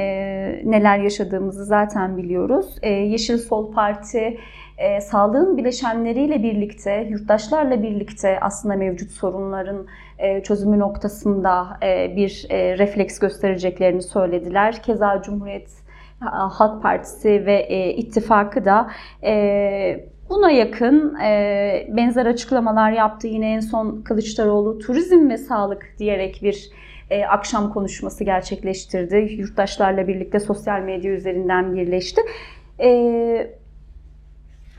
neler 0.65 0.97
yaşadığımızı 0.99 1.65
zaten 1.65 2.17
biliyoruz. 2.17 2.75
E, 2.81 2.89
Yeşil 2.89 3.37
Sol 3.37 3.73
Parti 3.73 4.37
e, 4.77 5.01
sağlığın 5.01 5.57
bileşenleriyle 5.57 6.43
birlikte, 6.43 7.07
yurttaşlarla 7.09 7.83
birlikte 7.83 8.39
aslında 8.41 8.75
mevcut 8.75 9.11
sorunların 9.11 9.87
e, 10.17 10.43
çözümü 10.43 10.79
noktasında 10.79 11.77
e, 11.83 12.15
bir 12.15 12.45
e, 12.49 12.77
refleks 12.77 13.19
göstereceklerini 13.19 14.01
söylediler. 14.01 14.81
Keza 14.83 15.21
Cumhuriyet 15.21 15.69
Halk 16.29 16.83
Partisi 16.83 17.45
ve 17.45 17.55
e, 17.55 17.93
ittifakı 17.93 18.65
da 18.65 18.89
e, 19.23 20.05
buna 20.29 20.51
yakın 20.51 21.15
e, 21.19 21.87
benzer 21.89 22.25
açıklamalar 22.25 22.91
yaptı. 22.91 23.27
Yine 23.27 23.53
en 23.53 23.59
son 23.59 24.01
Kılıçdaroğlu 24.01 24.79
turizm 24.79 25.29
ve 25.29 25.37
sağlık 25.37 25.95
diyerek 25.99 26.39
bir 26.43 26.69
e, 27.09 27.25
akşam 27.25 27.73
konuşması 27.73 28.23
gerçekleştirdi. 28.23 29.15
Yurttaşlarla 29.15 30.07
birlikte 30.07 30.39
sosyal 30.39 30.79
medya 30.81 31.11
üzerinden 31.11 31.75
birleşti. 31.75 32.21
Ee, 32.79 33.53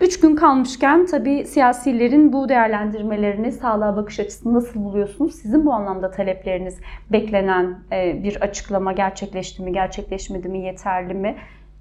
Üç 0.01 0.21
gün 0.21 0.37
kalmışken 0.37 1.07
tabii 1.07 1.45
siyasilerin 1.45 2.33
bu 2.33 2.49
değerlendirmelerini, 2.49 3.53
sağlığa 3.53 3.97
bakış 3.97 4.21
açısını 4.21 4.55
nasıl 4.55 4.85
buluyorsunuz? 4.85 5.35
Sizin 5.35 5.67
bu 5.67 5.73
anlamda 5.73 6.11
talepleriniz 6.11 6.79
beklenen 7.13 7.79
e, 7.93 8.23
bir 8.23 8.43
açıklama 8.43 8.93
gerçekleşti 8.93 9.63
mi, 9.63 9.73
gerçekleşmedi 9.73 10.49
mi, 10.49 10.59
yeterli 10.59 11.15
mi? 11.15 11.37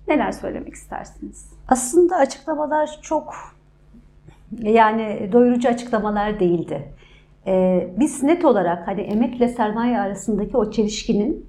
Neler 0.08 0.32
söylemek 0.32 0.74
istersiniz? 0.74 1.54
Aslında 1.68 2.16
açıklamalar 2.16 3.00
çok 3.02 3.34
yani 4.62 5.30
doyurucu 5.32 5.70
açıklamalar 5.70 6.40
değildi. 6.40 6.94
Ee, 7.48 7.88
biz 8.00 8.24
net 8.24 8.46
olarak 8.46 8.88
hani 8.88 9.02
emekle 9.02 9.48
sermaye 9.48 10.00
arasındaki 10.00 10.58
o 10.58 10.72
çelişkinin 10.72 11.46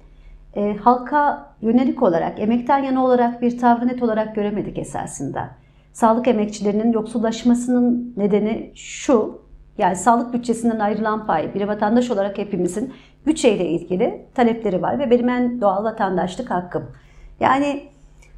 e, 0.55 0.75
halka 0.75 1.49
yönelik 1.61 2.03
olarak, 2.03 2.39
emekten 2.39 2.83
yana 2.83 3.05
olarak 3.05 3.41
bir 3.41 3.57
tavrı 3.57 3.87
net 3.87 4.03
olarak 4.03 4.35
göremedik 4.35 4.77
esasında. 4.77 5.49
Sağlık 5.95 6.27
emekçilerinin 6.27 6.93
yoksullaşmasının 6.93 8.13
nedeni 8.17 8.71
şu, 8.75 9.41
yani 9.77 9.95
sağlık 9.95 10.33
bütçesinden 10.33 10.79
ayrılan 10.79 11.27
pay, 11.27 11.53
bir 11.53 11.67
vatandaş 11.67 12.11
olarak 12.11 12.37
hepimizin 12.37 12.93
bütçeyle 13.25 13.69
ilgili 13.69 14.25
talepleri 14.33 14.81
var 14.81 14.99
ve 14.99 15.11
benim 15.11 15.29
en 15.29 15.61
doğal 15.61 15.83
vatandaşlık 15.83 16.51
hakkım. 16.51 16.91
Yani 17.39 17.83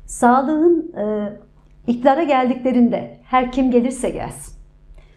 sağlığın 0.06 0.94
e, 0.98 1.34
iktidara 1.88 2.24
geldiklerinde 2.24 3.18
her 3.24 3.52
kim 3.52 3.72
gelirse 3.72 4.10
gelsin, 4.10 4.54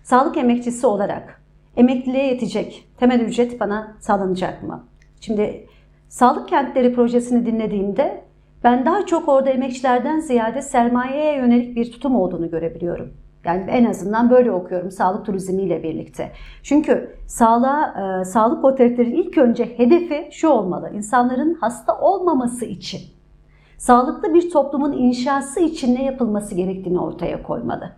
sağlık 0.03 0.37
emekçisi 0.37 0.87
olarak 0.87 1.43
emekliliğe 1.77 2.27
yetecek 2.27 2.89
temel 2.97 3.21
ücret 3.21 3.61
bana 3.61 3.97
sağlanacak 4.01 4.63
mı? 4.63 4.85
Şimdi 5.21 5.67
sağlık 6.09 6.49
kentleri 6.49 6.95
projesini 6.95 7.47
dinlediğimde 7.47 8.30
ben 8.65 8.87
daha 8.87 9.07
çok 9.07 9.29
orada 9.29 9.51
emekçilerden 9.51 10.21
ziyade 10.21 10.63
sermayeye 10.63 11.37
yönelik 11.37 11.77
bir 11.77 11.93
tutum 11.93 12.17
olduğunu 12.17 12.51
görebiliyorum. 12.51 13.13
Yani 13.45 13.71
en 13.71 13.85
azından 13.85 14.31
böyle 14.31 14.53
okuyorum 14.53 14.91
sağlık 14.91 15.27
turizmiyle 15.27 15.83
birlikte. 15.83 16.33
Çünkü 16.63 17.17
sağlığa, 17.27 17.95
e, 18.21 18.25
sağlık 18.25 18.65
otoriteleri 18.65 19.21
ilk 19.21 19.39
önce 19.39 19.65
hedefi 19.79 20.29
şu 20.33 20.49
olmalı. 20.49 20.91
İnsanların 20.95 21.55
hasta 21.55 22.01
olmaması 22.01 22.65
için, 22.65 23.01
sağlıklı 23.79 24.35
bir 24.35 24.51
toplumun 24.51 24.93
inşası 24.93 25.61
için 25.61 25.95
ne 25.95 26.05
yapılması 26.05 26.55
gerektiğini 26.55 27.01
ortaya 27.01 27.43
koymalı. 27.43 27.93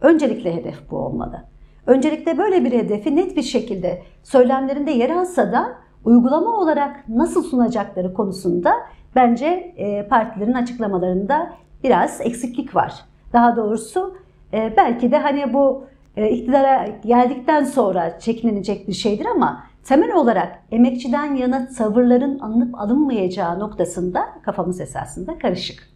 Öncelikle 0.00 0.54
hedef 0.54 0.90
bu 0.90 0.96
olmalı. 0.96 1.44
Öncelikle 1.86 2.38
böyle 2.38 2.64
bir 2.64 2.72
hedefi 2.72 3.16
net 3.16 3.36
bir 3.36 3.42
şekilde 3.42 4.02
söylemlerinde 4.22 4.90
yer 4.90 5.10
alsa 5.10 5.52
da 5.52 5.76
uygulama 6.04 6.58
olarak 6.58 7.08
nasıl 7.08 7.42
sunacakları 7.42 8.14
konusunda 8.14 8.72
bence 9.14 9.46
e, 9.76 10.08
partilerin 10.08 10.54
açıklamalarında 10.54 11.52
biraz 11.84 12.20
eksiklik 12.20 12.76
var. 12.76 12.94
Daha 13.32 13.56
doğrusu 13.56 14.16
e, 14.52 14.72
belki 14.76 15.10
de 15.10 15.18
hani 15.18 15.52
bu 15.52 15.84
e, 16.16 16.30
iktidara 16.30 16.86
geldikten 17.04 17.64
sonra 17.64 18.18
çekinilecek 18.18 18.88
bir 18.88 18.92
şeydir 18.92 19.26
ama 19.26 19.64
temel 19.84 20.14
olarak 20.14 20.58
emekçiden 20.72 21.34
yana 21.34 21.68
tavırların 21.68 22.38
alınıp 22.38 22.80
alınmayacağı 22.80 23.58
noktasında 23.58 24.28
kafamız 24.42 24.80
esasında 24.80 25.38
karışık. 25.38 25.88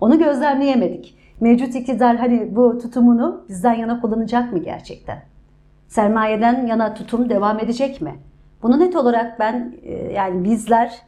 Onu 0.00 0.18
gözlemleyemedik. 0.18 1.16
Mevcut 1.40 1.74
iktidar 1.74 2.16
hani 2.16 2.56
bu 2.56 2.78
tutumunu 2.78 3.44
bizden 3.48 3.74
yana 3.74 4.00
kullanacak 4.00 4.52
mı 4.52 4.58
gerçekten? 4.58 5.22
Sermayeden 5.88 6.66
yana 6.66 6.94
tutum 6.94 7.28
devam 7.28 7.58
edecek 7.58 8.00
mi? 8.00 8.14
Bunu 8.62 8.78
net 8.78 8.96
olarak 8.96 9.40
ben 9.40 9.74
yani 10.14 10.44
bizler 10.44 11.02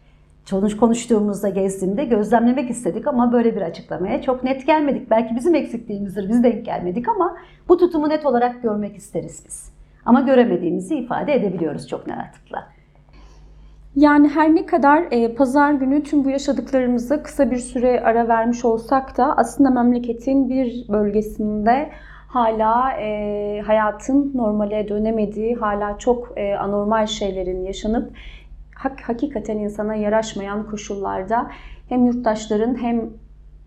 Çalış 0.45 0.77
konuştuğumuzda 0.77 1.49
gezdiğimde 1.49 2.05
gözlemlemek 2.05 2.71
istedik 2.71 3.07
ama 3.07 3.33
böyle 3.33 3.57
bir 3.57 3.63
açıklamaya 3.63 4.23
çok 4.23 4.45
net 4.45 4.67
gelmedik. 4.67 5.11
Belki 5.11 5.37
bizim 5.37 5.55
eksikliğimizdir, 5.55 6.29
biz 6.29 6.45
denk 6.45 6.65
gelmedik 6.65 7.09
ama 7.09 7.37
bu 7.69 7.77
tutumu 7.77 8.09
net 8.09 8.27
olarak 8.27 8.63
görmek 8.63 8.97
isteriz 8.97 9.43
biz. 9.47 9.73
Ama 10.05 10.21
göremediğimizi 10.21 10.97
ifade 10.97 11.35
edebiliyoruz 11.35 11.89
çok 11.89 12.09
rahatlıkla. 12.09 12.69
Yani 13.97 14.29
her 14.29 14.55
ne 14.55 14.67
kadar 14.67 15.05
e, 15.11 15.35
pazar 15.35 15.73
günü 15.73 16.03
tüm 16.03 16.25
bu 16.25 16.31
yaşadıklarımıza 16.31 17.23
kısa 17.23 17.51
bir 17.51 17.57
süre 17.57 18.01
ara 18.01 18.29
vermiş 18.29 18.65
olsak 18.65 19.19
da 19.19 19.37
aslında 19.37 19.71
memleketin 19.71 20.49
bir 20.49 20.89
bölgesinde 20.89 21.91
hala 22.29 22.93
e, 22.93 23.63
hayatın 23.67 24.33
normale 24.35 24.89
dönemediği, 24.89 25.55
hala 25.55 25.99
çok 25.99 26.33
e, 26.37 26.57
anormal 26.57 27.07
şeylerin 27.07 27.65
yaşanıp 27.65 28.11
hak, 28.85 29.01
hakikaten 29.01 29.59
insana 29.59 29.95
yaraşmayan 29.95 30.71
koşullarda 30.71 31.51
hem 31.89 32.07
yurttaşların 32.07 32.83
hem 32.83 33.11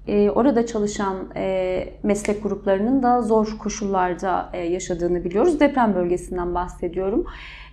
e, 0.08 0.30
orada 0.30 0.66
çalışan 0.66 1.16
e, 1.36 1.88
meslek 2.04 2.44
gruplarının 2.44 3.04
da 3.04 3.22
zor 3.22 3.58
koşullarda 3.60 4.50
e, 4.54 4.58
yaşadığını 4.58 5.24
biliyoruz. 5.24 5.60
Deprem 5.60 5.96
bölgesinden 5.96 6.56
bahsediyorum. 6.56 7.26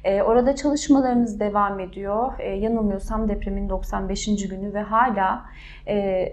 E, 0.05 0.23
orada 0.23 0.57
çalışmalarınız 0.57 1.41
devam 1.41 1.81
ediyor. 1.81 2.33
E, 2.39 2.49
yanılmıyorsam 2.49 3.29
depremin 3.29 3.69
95. 3.69 4.27
günü 4.27 4.75
ve 4.75 4.81
hala 4.81 5.45
e, 5.89 6.29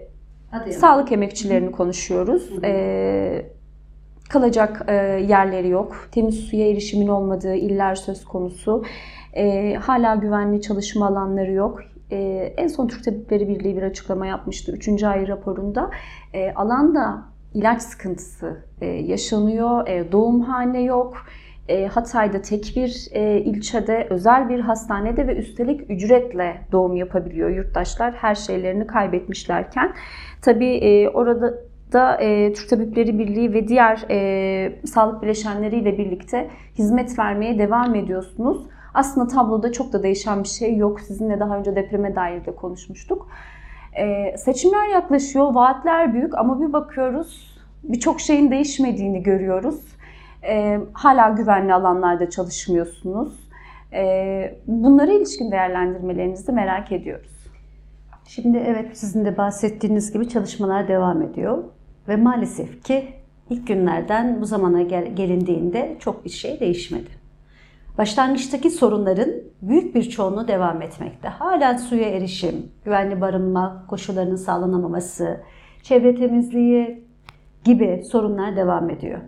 sağlık 0.70 1.12
emekçilerini 1.12 1.72
konuşuyoruz. 1.72 2.64
E, 2.64 3.46
kalacak 4.28 4.84
e, 4.88 4.94
yerleri 5.28 5.68
yok. 5.68 6.08
Temiz 6.12 6.40
suya 6.40 6.70
erişimin 6.70 7.08
olmadığı 7.08 7.54
iller 7.54 7.94
söz 7.94 8.24
konusu. 8.24 8.84
E, 9.36 9.74
hala 9.74 10.14
güvenli 10.14 10.60
çalışma 10.60 11.06
alanları 11.06 11.52
yok. 11.52 11.80
E, 12.10 12.16
en 12.56 12.66
son 12.66 12.88
Türk 12.88 13.04
Tabipleri 13.04 13.48
Birliği 13.48 13.76
bir 13.76 13.82
açıklama 13.82 14.26
yapmıştı 14.26 14.72
3. 14.72 15.02
ay 15.02 15.28
raporunda. 15.28 15.90
E, 16.34 16.52
alanda 16.52 17.22
ilaç 17.54 17.82
sıkıntısı 17.82 18.64
e, 18.80 18.86
yaşanıyor, 18.86 19.88
e, 19.88 20.12
doğumhane 20.12 20.82
yok. 20.82 21.16
Hatay'da 21.90 22.42
tek 22.42 22.72
bir 22.76 23.08
e, 23.12 23.40
ilçede, 23.40 24.06
özel 24.10 24.48
bir 24.48 24.60
hastanede 24.60 25.26
ve 25.26 25.36
üstelik 25.36 25.90
ücretle 25.90 26.60
doğum 26.72 26.96
yapabiliyor 26.96 27.50
yurttaşlar 27.50 28.14
her 28.14 28.34
şeylerini 28.34 28.86
kaybetmişlerken. 28.86 29.92
Tabii 30.42 30.76
e, 30.76 31.08
orada 31.08 31.54
da 31.92 32.16
e, 32.16 32.52
Türk 32.52 32.68
Tabipleri 32.68 33.18
Birliği 33.18 33.52
ve 33.52 33.68
diğer 33.68 33.96
sağlık 34.86 35.22
bileşenleriyle 35.22 35.98
birlikte 35.98 36.50
hizmet 36.78 37.18
vermeye 37.18 37.58
devam 37.58 37.94
ediyorsunuz. 37.94 38.66
Aslında 38.94 39.26
tabloda 39.26 39.72
çok 39.72 39.92
da 39.92 40.02
değişen 40.02 40.42
bir 40.42 40.48
şey 40.48 40.76
yok. 40.76 41.00
Sizinle 41.00 41.40
daha 41.40 41.58
önce 41.58 41.76
depreme 41.76 42.14
dair 42.16 42.44
de 42.44 42.54
konuşmuştuk. 42.54 43.28
Ee, 43.98 44.36
seçimler 44.36 44.88
yaklaşıyor, 44.88 45.54
vaatler 45.54 46.14
büyük 46.14 46.38
ama 46.38 46.60
bir 46.60 46.72
bakıyoruz 46.72 47.50
birçok 47.82 48.20
şeyin 48.20 48.50
değişmediğini 48.50 49.22
görüyoruz. 49.22 49.80
Ee, 50.42 50.80
hala 50.92 51.28
güvenli 51.28 51.74
alanlarda 51.74 52.30
çalışmıyorsunuz. 52.30 53.50
Ee, 53.92 54.54
bunlara 54.66 55.12
ilişkin 55.12 55.50
değerlendirmelerinizi 55.50 56.52
merak 56.52 56.92
ediyoruz. 56.92 57.46
Şimdi 58.26 58.58
evet 58.58 58.98
sizin 58.98 59.24
de 59.24 59.36
bahsettiğiniz 59.36 60.12
gibi 60.12 60.28
çalışmalar 60.28 60.88
devam 60.88 61.22
ediyor. 61.22 61.64
Ve 62.08 62.16
maalesef 62.16 62.84
ki 62.84 63.08
ilk 63.50 63.66
günlerden 63.66 64.40
bu 64.40 64.44
zamana 64.46 64.82
gel- 64.82 65.14
gelindiğinde 65.16 65.96
çok 66.00 66.24
bir 66.24 66.30
şey 66.30 66.60
değişmedi. 66.60 67.19
Başlangıçtaki 67.98 68.70
sorunların 68.70 69.30
büyük 69.62 69.94
bir 69.94 70.02
çoğunluğu 70.02 70.48
devam 70.48 70.82
etmekte. 70.82 71.28
Halen 71.28 71.76
suya 71.76 72.08
erişim, 72.08 72.72
güvenli 72.84 73.20
barınma 73.20 73.84
koşullarının 73.88 74.36
sağlanamaması, 74.36 75.40
çevre 75.82 76.14
temizliği 76.14 77.04
gibi 77.64 78.02
sorunlar 78.10 78.56
devam 78.56 78.90
ediyor. 78.90 79.18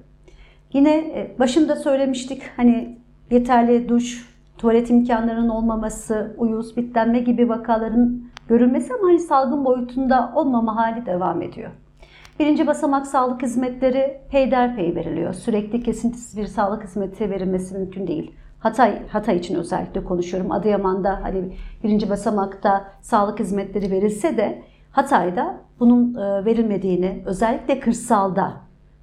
Yine 0.72 0.96
e, 0.96 1.36
başında 1.38 1.76
söylemiştik 1.76 2.42
hani 2.56 2.98
yeterli 3.30 3.88
duş, 3.88 4.28
tuvalet 4.58 4.90
imkanlarının 4.90 5.48
olmaması, 5.48 6.34
uyuz, 6.38 6.76
bitlenme 6.76 7.18
gibi 7.20 7.48
vakaların 7.48 8.22
görülmesi 8.48 8.94
ama 8.94 9.08
hani 9.08 9.18
salgın 9.18 9.64
boyutunda 9.64 10.32
olmama 10.34 10.76
hali 10.76 11.06
devam 11.06 11.42
ediyor. 11.42 11.70
Birinci 12.38 12.66
basamak 12.66 13.06
sağlık 13.06 13.42
hizmetleri 13.42 14.20
peyderpey 14.30 14.94
veriliyor. 14.94 15.32
Sürekli 15.32 15.82
kesintisiz 15.82 16.36
bir 16.36 16.46
sağlık 16.46 16.84
hizmeti 16.84 17.30
verilmesi 17.30 17.78
mümkün 17.78 18.06
değil. 18.06 18.32
Hatay, 18.62 19.08
Hatay 19.08 19.36
için 19.36 19.54
özellikle 19.54 20.04
konuşuyorum. 20.04 20.52
Adıyaman'da 20.52 21.20
hani 21.22 21.56
birinci 21.84 22.10
basamakta 22.10 22.84
sağlık 23.00 23.40
hizmetleri 23.40 23.90
verilse 23.90 24.36
de 24.36 24.62
Hatay'da 24.90 25.56
bunun 25.80 26.14
e, 26.14 26.44
verilmediğini, 26.44 27.22
özellikle 27.26 27.80
kırsalda 27.80 28.52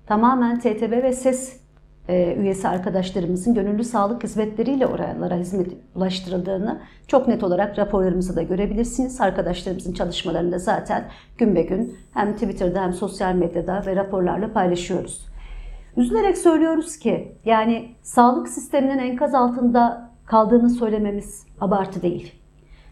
tamamen 0.07 0.59
TTB 0.59 0.91
ve 1.03 1.13
SES 1.13 1.59
e, 2.07 2.35
üyesi 2.35 2.67
arkadaşlarımızın 2.67 3.53
gönüllü 3.53 3.83
sağlık 3.83 4.23
hizmetleriyle 4.23 4.87
oralara 4.87 5.35
hizmet 5.35 5.67
ulaştırıldığını 5.95 6.79
çok 7.07 7.27
net 7.27 7.43
olarak 7.43 7.79
raporlarımızda 7.79 8.35
da 8.35 8.41
görebilirsiniz. 8.41 9.21
Arkadaşlarımızın 9.21 9.93
çalışmalarında 9.93 10.59
zaten 10.59 11.03
gün 11.37 11.55
be 11.55 11.61
gün 11.61 11.97
hem 12.13 12.33
Twitter'da 12.33 12.81
hem 12.81 12.93
sosyal 12.93 13.33
medyada 13.33 13.83
ve 13.85 13.95
raporlarla 13.95 14.53
paylaşıyoruz. 14.53 15.29
Üzülerek 15.99 16.37
söylüyoruz 16.37 16.97
ki 16.97 17.31
yani 17.45 17.89
sağlık 18.01 18.49
sisteminin 18.49 18.97
enkaz 18.97 19.35
altında 19.35 20.11
kaldığını 20.25 20.69
söylememiz 20.69 21.45
abartı 21.61 22.01
değil. 22.01 22.33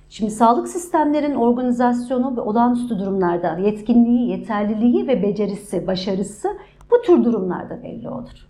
Şimdi 0.09 0.31
sağlık 0.31 0.67
sistemlerin 0.67 1.35
organizasyonu 1.35 2.37
ve 2.37 2.41
olağanüstü 2.41 2.99
durumlarda 2.99 3.57
yetkinliği, 3.57 4.29
yeterliliği 4.29 5.07
ve 5.07 5.23
becerisi, 5.23 5.87
başarısı 5.87 6.57
bu 6.91 7.01
tür 7.01 7.23
durumlarda 7.23 7.83
belli 7.83 8.09
olur. 8.09 8.47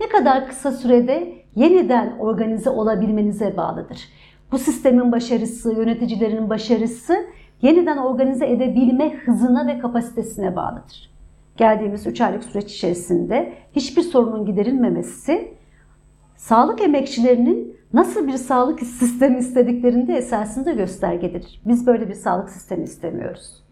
Ne 0.00 0.08
kadar 0.08 0.48
kısa 0.48 0.72
sürede 0.72 1.32
yeniden 1.56 2.18
organize 2.18 2.70
olabilmenize 2.70 3.56
bağlıdır. 3.56 4.00
Bu 4.52 4.58
sistemin 4.58 5.12
başarısı, 5.12 5.72
yöneticilerin 5.72 6.50
başarısı 6.50 7.26
yeniden 7.62 7.96
organize 7.96 8.46
edebilme 8.46 9.14
hızına 9.16 9.66
ve 9.66 9.78
kapasitesine 9.78 10.56
bağlıdır. 10.56 11.17
Geldiğimiz 11.58 12.06
3 12.06 12.20
aylık 12.20 12.44
süreç 12.44 12.74
içerisinde 12.74 13.52
hiçbir 13.72 14.02
sorunun 14.02 14.46
giderilmemesi 14.46 15.54
sağlık 16.36 16.80
emekçilerinin 16.80 17.76
nasıl 17.92 18.26
bir 18.26 18.36
sağlık 18.36 18.80
sistemi 18.80 19.38
istediklerinde 19.38 20.14
esasında 20.14 20.72
göstergedir. 20.72 21.62
Biz 21.66 21.86
böyle 21.86 22.08
bir 22.08 22.14
sağlık 22.14 22.50
sistemi 22.50 22.84
istemiyoruz. 22.84 23.64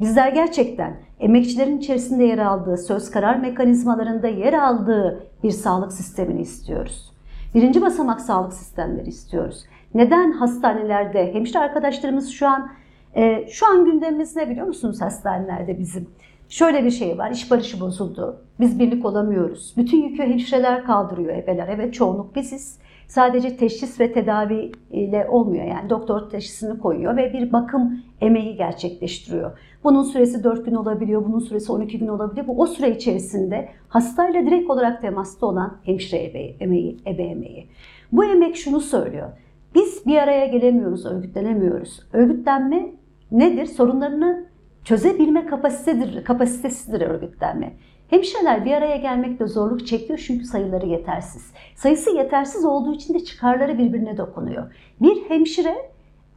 Bizler 0.00 0.32
gerçekten 0.32 0.96
emekçilerin 1.20 1.78
içerisinde 1.78 2.24
yer 2.24 2.38
aldığı, 2.38 2.76
söz 2.76 3.10
karar 3.10 3.36
mekanizmalarında 3.36 4.28
yer 4.28 4.52
aldığı 4.52 5.26
bir 5.42 5.50
sağlık 5.50 5.92
sistemini 5.92 6.40
istiyoruz. 6.40 7.12
Birinci 7.54 7.82
basamak 7.82 8.20
sağlık 8.20 8.52
sistemleri 8.52 9.08
istiyoruz. 9.08 9.64
Neden 9.94 10.32
hastanelerde, 10.32 11.34
hemşire 11.34 11.58
arkadaşlarımız 11.58 12.30
şu 12.30 12.48
an, 12.48 12.70
e, 13.16 13.46
şu 13.48 13.66
an 13.66 13.84
gündemimiz 13.84 14.36
ne 14.36 14.50
biliyor 14.50 14.66
musunuz 14.66 15.00
hastanelerde 15.00 15.78
bizim? 15.78 16.08
Şöyle 16.50 16.84
bir 16.84 16.90
şey 16.90 17.18
var, 17.18 17.30
iş 17.30 17.50
barışı 17.50 17.80
bozuldu. 17.80 18.36
Biz 18.60 18.78
birlik 18.78 19.04
olamıyoruz. 19.04 19.74
Bütün 19.76 20.02
yükü 20.02 20.22
hemşireler 20.22 20.84
kaldırıyor 20.84 21.36
ebeler. 21.36 21.68
Evet 21.68 21.94
çoğunluk 21.94 22.36
biziz. 22.36 22.78
Sadece 23.08 23.56
teşhis 23.56 24.00
ve 24.00 24.12
tedavi 24.12 24.72
ile 24.90 25.26
olmuyor 25.28 25.64
yani 25.64 25.90
doktor 25.90 26.30
teşhisini 26.30 26.78
koyuyor 26.78 27.16
ve 27.16 27.32
bir 27.32 27.52
bakım 27.52 28.02
emeği 28.20 28.56
gerçekleştiriyor. 28.56 29.58
Bunun 29.84 30.02
süresi 30.02 30.44
4 30.44 30.64
gün 30.64 30.74
olabiliyor, 30.74 31.24
bunun 31.24 31.38
süresi 31.38 31.72
12 31.72 31.98
gün 31.98 32.08
olabiliyor. 32.08 32.46
Bu 32.46 32.60
o 32.60 32.66
süre 32.66 32.96
içerisinde 32.96 33.68
hastayla 33.88 34.46
direkt 34.46 34.70
olarak 34.70 35.02
temasta 35.02 35.46
olan 35.46 35.76
hemşire 35.82 36.24
ebe 36.24 36.42
emeği, 36.64 36.96
ebe 37.06 37.22
emeği. 37.22 37.68
Bu 38.12 38.24
emek 38.24 38.56
şunu 38.56 38.80
söylüyor. 38.80 39.28
Biz 39.74 40.06
bir 40.06 40.16
araya 40.16 40.46
gelemiyoruz, 40.46 41.06
örgütlenemiyoruz. 41.06 42.00
Örgütlenme 42.12 42.92
nedir? 43.30 43.66
Sorunlarını 43.66 44.49
çözebilme 44.84 45.46
kapasitedir, 45.46 46.24
kapasitesidir 46.24 47.00
örgütlenme. 47.00 47.72
Hemşireler 48.10 48.64
bir 48.64 48.72
araya 48.72 48.96
gelmekte 48.96 49.46
zorluk 49.46 49.86
çekiyor 49.86 50.24
çünkü 50.26 50.44
sayıları 50.44 50.86
yetersiz. 50.86 51.52
Sayısı 51.76 52.10
yetersiz 52.10 52.64
olduğu 52.64 52.94
için 52.94 53.14
de 53.14 53.24
çıkarları 53.24 53.78
birbirine 53.78 54.16
dokunuyor. 54.16 54.74
Bir 55.00 55.16
hemşire 55.28 55.74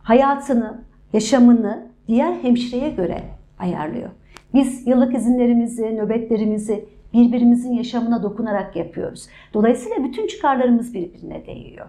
hayatını, 0.03 0.81
yaşamını 1.13 1.87
diğer 2.07 2.33
hemşireye 2.33 2.89
göre 2.89 3.23
ayarlıyor. 3.59 4.09
Biz 4.53 4.87
yıllık 4.87 5.15
izinlerimizi, 5.15 5.95
nöbetlerimizi 5.95 6.85
birbirimizin 7.13 7.73
yaşamına 7.73 8.23
dokunarak 8.23 8.75
yapıyoruz. 8.75 9.27
Dolayısıyla 9.53 10.03
bütün 10.03 10.27
çıkarlarımız 10.27 10.93
birbirine 10.93 11.45
değiyor. 11.45 11.85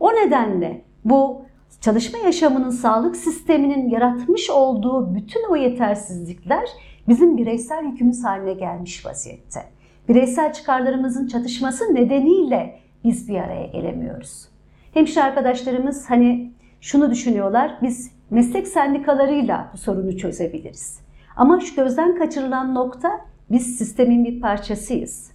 O 0.00 0.12
nedenle 0.12 0.82
bu 1.04 1.42
çalışma 1.80 2.18
yaşamının 2.18 2.70
sağlık 2.70 3.16
sisteminin 3.16 3.88
yaratmış 3.88 4.50
olduğu 4.50 5.14
bütün 5.14 5.50
o 5.50 5.56
yetersizlikler 5.56 6.68
bizim 7.08 7.36
bireysel 7.36 7.84
yükümüz 7.84 8.24
haline 8.24 8.52
gelmiş 8.52 9.06
vaziyette. 9.06 9.60
Bireysel 10.08 10.52
çıkarlarımızın 10.52 11.26
çatışması 11.26 11.94
nedeniyle 11.94 12.80
biz 13.04 13.28
bir 13.28 13.38
araya 13.38 13.66
gelemiyoruz. 13.66 14.48
Hemşire 14.94 15.24
arkadaşlarımız 15.24 16.10
hani 16.10 16.52
şunu 16.80 17.10
düşünüyorlar, 17.10 17.78
biz 17.82 18.10
meslek 18.30 18.68
sendikalarıyla 18.68 19.70
bu 19.72 19.78
sorunu 19.78 20.16
çözebiliriz. 20.16 21.00
Ama 21.36 21.60
şu 21.60 21.76
gözden 21.76 22.18
kaçırılan 22.18 22.74
nokta 22.74 23.20
biz 23.50 23.76
sistemin 23.76 24.24
bir 24.24 24.40
parçasıyız. 24.40 25.30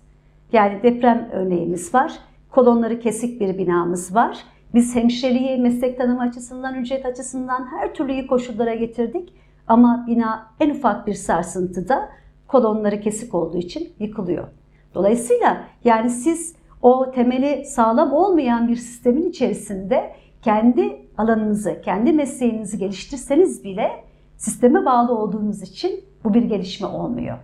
Yani 0.54 0.84
deprem 0.84 1.30
örneğimiz 1.32 1.94
var, 1.94 2.14
kolonları 2.52 3.00
kesik 3.00 3.42
bir 3.42 3.58
binamız 3.58 4.16
var. 4.16 4.38
Biz 4.74 4.96
hemşireliği 4.96 5.58
meslek 5.58 5.98
tanımı 5.98 6.22
açısından, 6.22 6.76
ücret 6.76 7.06
açısından 7.06 7.68
her 7.72 7.94
türlü 7.94 8.12
iyi 8.12 8.28
koşullara 8.28 8.74
getirdik. 8.74 9.34
Ama 9.68 10.06
bina 10.08 10.48
en 10.60 10.70
ufak 10.70 11.08
bir 11.08 11.14
sarsıntıda 11.14 12.10
kolonları 12.48 13.02
kesik 13.02 13.36
olduğu 13.36 13.58
için 13.58 13.94
yıkılıyor. 14.00 14.48
Dolayısıyla 14.96 15.64
yani 15.84 16.10
siz 16.10 16.56
o 16.82 17.12
temeli 17.12 17.66
sağlam 17.66 18.14
olmayan 18.14 18.68
bir 18.68 18.76
sistemin 18.76 19.30
içerisinde 19.30 20.16
kendi 20.42 21.08
alanınızı, 21.18 21.82
kendi 21.82 22.14
mesleğinizi 22.14 22.78
geliştirseniz 22.78 23.64
bile 23.64 23.92
sisteme 24.38 24.86
bağlı 24.86 25.18
olduğunuz 25.18 25.62
için 25.62 26.04
bu 26.24 26.34
bir 26.34 26.44
gelişme 26.44 26.88
olmuyor. 26.88 27.38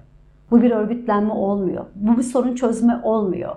Bu 0.51 0.61
bir 0.61 0.71
örgütlenme 0.71 1.33
olmuyor. 1.33 1.85
Bu 1.95 2.17
bir 2.17 2.23
sorun 2.23 2.55
çözme 2.55 3.01
olmuyor. 3.03 3.55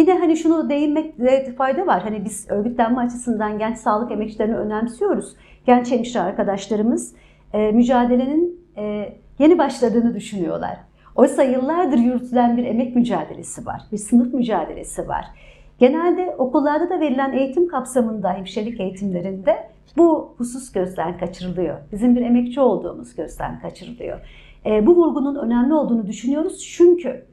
Yine 0.00 0.18
hani 0.18 0.36
şunu 0.36 0.70
değinmekte 0.70 1.52
fayda 1.52 1.86
var. 1.86 2.02
Hani 2.02 2.24
biz 2.24 2.50
örgütlenme 2.50 3.00
açısından 3.00 3.58
genç 3.58 3.78
sağlık 3.78 4.12
emekçilerini 4.12 4.56
önemsiyoruz. 4.56 5.36
Genç 5.66 5.90
hemşire 5.90 6.20
arkadaşlarımız 6.22 7.14
e, 7.52 7.72
mücadelenin 7.72 8.60
e, 8.76 9.12
yeni 9.38 9.58
başladığını 9.58 10.14
düşünüyorlar. 10.14 10.76
Oysa 11.16 11.42
yıllardır 11.42 11.98
yürütülen 11.98 12.56
bir 12.56 12.64
emek 12.64 12.96
mücadelesi 12.96 13.66
var, 13.66 13.82
bir 13.92 13.96
sınıf 13.96 14.34
mücadelesi 14.34 15.08
var. 15.08 15.24
Genelde 15.78 16.34
okullarda 16.38 16.90
da 16.90 17.00
verilen 17.00 17.32
eğitim 17.32 17.68
kapsamında, 17.68 18.32
hemşirelik 18.32 18.80
eğitimlerinde 18.80 19.70
bu 19.96 20.34
husus 20.38 20.72
gözden 20.72 21.18
kaçırılıyor. 21.18 21.78
Bizim 21.92 22.16
bir 22.16 22.22
emekçi 22.22 22.60
olduğumuz 22.60 23.14
gözden 23.14 23.60
kaçırılıyor. 23.60 24.20
E, 24.66 24.86
bu 24.86 24.96
vurgunun 24.96 25.34
önemli 25.34 25.74
olduğunu 25.74 26.06
düşünüyoruz 26.06 26.58
çünkü 26.76 27.29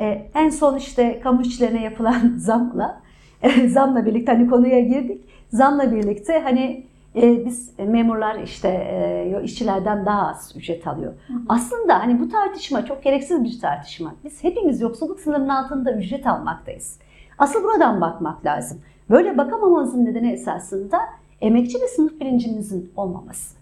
e, 0.00 0.30
en 0.34 0.48
son 0.48 0.76
işte 0.76 1.20
kamu 1.20 1.42
işçilerine 1.42 1.82
yapılan 1.82 2.34
zamla, 2.36 3.00
e, 3.42 3.68
zamla 3.68 4.06
birlikte 4.06 4.32
hani 4.32 4.50
konuya 4.50 4.80
girdik. 4.80 5.24
Zamla 5.48 5.92
birlikte 5.92 6.40
hani 6.40 6.86
e, 7.16 7.46
biz 7.46 7.78
memurlar 7.78 8.42
işte 8.44 8.68
e, 8.68 9.42
işçilerden 9.44 10.06
daha 10.06 10.28
az 10.28 10.52
ücret 10.56 10.86
alıyor. 10.86 11.12
Hı 11.26 11.32
hı. 11.32 11.38
Aslında 11.48 11.98
hani 11.98 12.20
bu 12.20 12.28
tartışma 12.28 12.86
çok 12.86 13.02
gereksiz 13.02 13.44
bir 13.44 13.60
tartışma. 13.60 14.14
Biz 14.24 14.44
hepimiz 14.44 14.80
yoksulluk 14.80 15.20
sınırının 15.20 15.48
altında 15.48 15.92
ücret 15.92 16.26
almaktayız. 16.26 16.98
Asıl 17.38 17.64
buradan 17.64 18.00
bakmak 18.00 18.46
lazım. 18.46 18.80
Böyle 19.10 19.38
bakamamamızın 19.38 20.04
nedeni 20.04 20.32
esasında 20.32 20.98
emekçi 21.40 21.78
ve 21.82 21.88
sınıf 21.88 22.20
bilincimizin 22.20 22.92
olmaması. 22.96 23.56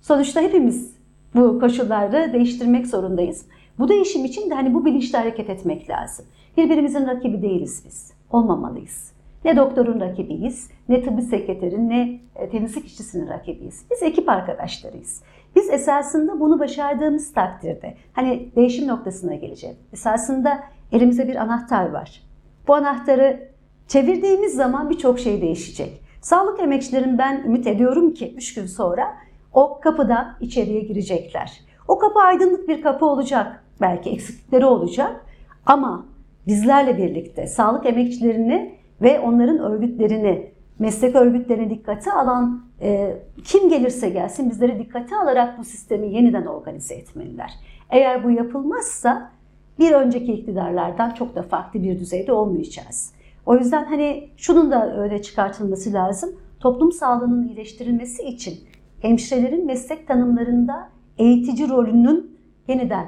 Sonuçta 0.00 0.40
hepimiz 0.40 0.94
bu 1.34 1.60
koşullarda 1.60 2.32
değiştirmek 2.32 2.86
zorundayız. 2.86 3.44
Bu 3.78 3.88
değişim 3.88 4.24
için 4.24 4.50
de 4.50 4.54
hani 4.54 4.74
bu 4.74 4.84
bilinçle 4.84 5.18
hareket 5.18 5.50
etmek 5.50 5.90
lazım. 5.90 6.26
Birbirimizin 6.56 7.06
rakibi 7.06 7.42
değiliz 7.42 7.82
biz. 7.86 8.12
Olmamalıyız. 8.30 9.12
Ne 9.44 9.56
doktorun 9.56 10.00
rakibiyiz, 10.00 10.70
ne 10.88 11.02
tıbbi 11.02 11.22
sekreterin, 11.22 11.88
ne 11.88 12.20
e, 12.36 12.48
temizlik 12.48 12.86
işçisinin 12.86 13.28
rakibiyiz. 13.28 13.84
Biz 13.90 14.02
ekip 14.02 14.28
arkadaşlarıyız. 14.28 15.22
Biz 15.56 15.70
esasında 15.70 16.40
bunu 16.40 16.58
başardığımız 16.58 17.32
takdirde, 17.32 17.94
hani 18.12 18.48
değişim 18.56 18.88
noktasına 18.88 19.34
geleceğim. 19.34 19.76
Esasında 19.92 20.60
elimizde 20.92 21.28
bir 21.28 21.36
anahtar 21.36 21.90
var. 21.90 22.22
Bu 22.68 22.74
anahtarı 22.74 23.48
çevirdiğimiz 23.88 24.54
zaman 24.54 24.90
birçok 24.90 25.18
şey 25.18 25.42
değişecek. 25.42 26.02
Sağlık 26.20 26.60
emekçilerin 26.60 27.18
ben 27.18 27.42
ümit 27.44 27.66
ediyorum 27.66 28.14
ki 28.14 28.34
3 28.36 28.54
gün 28.54 28.66
sonra 28.66 29.16
o 29.52 29.80
kapıdan 29.80 30.36
içeriye 30.40 30.80
girecekler. 30.80 31.60
O 31.90 31.98
kapı 31.98 32.20
aydınlık 32.20 32.68
bir 32.68 32.82
kapı 32.82 33.06
olacak. 33.06 33.64
Belki 33.80 34.10
eksiklikleri 34.10 34.66
olacak. 34.66 35.24
Ama 35.66 36.06
bizlerle 36.46 36.98
birlikte 36.98 37.46
sağlık 37.46 37.86
emekçilerini 37.86 38.74
ve 39.02 39.20
onların 39.20 39.58
örgütlerini, 39.58 40.50
meslek 40.78 41.16
örgütlerini 41.16 41.70
dikkate 41.70 42.12
alan 42.12 42.64
e, 42.80 43.16
kim 43.44 43.68
gelirse 43.68 44.10
gelsin 44.10 44.50
bizleri 44.50 44.78
dikkate 44.78 45.16
alarak 45.16 45.58
bu 45.58 45.64
sistemi 45.64 46.14
yeniden 46.14 46.46
organize 46.46 46.94
etmeliler. 46.94 47.50
Eğer 47.90 48.24
bu 48.24 48.30
yapılmazsa 48.30 49.30
bir 49.78 49.92
önceki 49.92 50.32
iktidarlardan 50.32 51.10
çok 51.10 51.34
da 51.34 51.42
farklı 51.42 51.82
bir 51.82 51.98
düzeyde 51.98 52.32
olmayacağız. 52.32 53.12
O 53.46 53.56
yüzden 53.56 53.84
hani 53.84 54.28
şunun 54.36 54.70
da 54.70 55.00
öyle 55.00 55.22
çıkartılması 55.22 55.92
lazım. 55.92 56.30
Toplum 56.60 56.92
sağlığının 56.92 57.48
iyileştirilmesi 57.48 58.22
için 58.22 58.60
hemşirelerin 59.00 59.66
meslek 59.66 60.08
tanımlarında 60.08 60.88
eğitici 61.20 61.68
rolünün 61.68 62.36
yeniden 62.68 63.06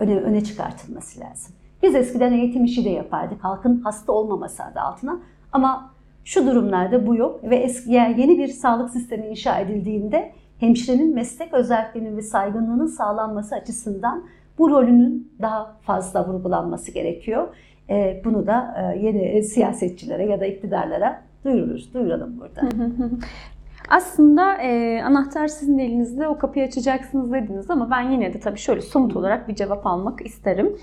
öne, 0.00 0.16
öne 0.16 0.44
çıkartılması 0.44 1.20
lazım. 1.20 1.54
Biz 1.82 1.94
eskiden 1.94 2.32
eğitim 2.32 2.64
işi 2.64 2.84
de 2.84 2.90
yapardık 2.90 3.44
halkın 3.44 3.80
hasta 3.80 4.12
olmaması 4.12 4.64
adı 4.64 4.80
altına 4.80 5.18
ama 5.52 5.90
şu 6.24 6.46
durumlarda 6.46 7.06
bu 7.06 7.16
yok 7.16 7.44
ve 7.44 7.56
eski, 7.56 7.92
yani 7.92 8.20
yeni 8.20 8.38
bir 8.38 8.48
sağlık 8.48 8.90
sistemi 8.90 9.26
inşa 9.26 9.58
edildiğinde 9.58 10.32
hemşirenin 10.58 11.14
meslek 11.14 11.54
özelliklerinin 11.54 12.16
ve 12.16 12.22
saygınlığının 12.22 12.86
sağlanması 12.86 13.54
açısından 13.54 14.24
bu 14.58 14.70
rolünün 14.70 15.32
daha 15.42 15.76
fazla 15.80 16.28
vurgulanması 16.28 16.92
gerekiyor. 16.92 17.48
E, 17.90 18.22
bunu 18.24 18.46
da 18.46 18.74
e, 18.78 18.98
yeni 18.98 19.42
siyasetçilere 19.42 20.26
ya 20.26 20.40
da 20.40 20.46
iktidarlara 20.46 21.22
duyururuz, 21.44 21.94
duyuralım 21.94 22.40
burada. 22.40 22.60
Aslında 23.90 24.54
e, 24.54 25.02
anahtar 25.02 25.48
sizin 25.48 25.78
elinizde 25.78 26.28
o 26.28 26.38
kapıyı 26.38 26.64
açacaksınız 26.66 27.32
dediniz 27.32 27.70
ama 27.70 27.90
ben 27.90 28.10
yine 28.10 28.34
de 28.34 28.40
tabii 28.40 28.58
şöyle 28.58 28.80
somut 28.80 29.16
olarak 29.16 29.48
bir 29.48 29.54
cevap 29.54 29.86
almak 29.86 30.26
isterim. 30.26 30.76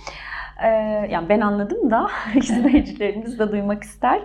E, 0.63 0.67
yani 1.11 1.29
ben 1.29 1.41
anladım 1.41 1.91
da 1.91 2.07
izleyicilerimiz 2.35 3.39
de 3.39 3.51
duymak 3.51 3.83
ister. 3.83 4.21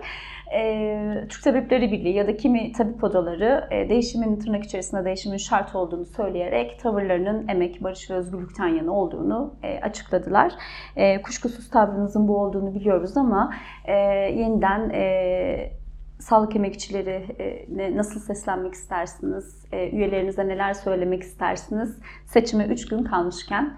E, 0.55 1.25
Türk 1.29 1.43
Tabipleri 1.43 1.91
Birliği 1.91 2.15
ya 2.15 2.27
da 2.27 2.37
kimi 2.37 2.71
tabip 2.71 3.03
odaları 3.03 3.67
e, 3.71 3.89
değişimin 3.89 4.39
tırnak 4.39 4.63
içerisinde 4.63 5.05
değişimin 5.05 5.37
şart 5.37 5.75
olduğunu 5.75 6.05
söyleyerek 6.05 6.79
tavırlarının 6.79 7.47
emek, 7.47 7.83
barış 7.83 8.09
ve 8.09 8.13
özgürlükten 8.13 8.67
yana 8.67 8.91
olduğunu 8.91 9.53
e, 9.63 9.79
açıkladılar. 9.79 10.53
E, 10.95 11.21
kuşkusuz 11.21 11.69
tavrınızın 11.69 12.27
bu 12.27 12.37
olduğunu 12.37 12.75
biliyoruz 12.75 13.17
ama 13.17 13.53
e, 13.85 13.93
yeniden 14.31 14.89
e, 14.89 15.82
sağlık 16.19 16.55
emekçilerine 16.55 17.97
nasıl 17.97 18.19
seslenmek 18.19 18.73
istersiniz? 18.73 19.65
E, 19.71 19.89
üyelerinize 19.89 20.47
neler 20.47 20.73
söylemek 20.73 21.23
istersiniz? 21.23 21.97
Seçime 22.25 22.65
3 22.65 22.87
gün 22.87 23.03
kalmışken 23.03 23.73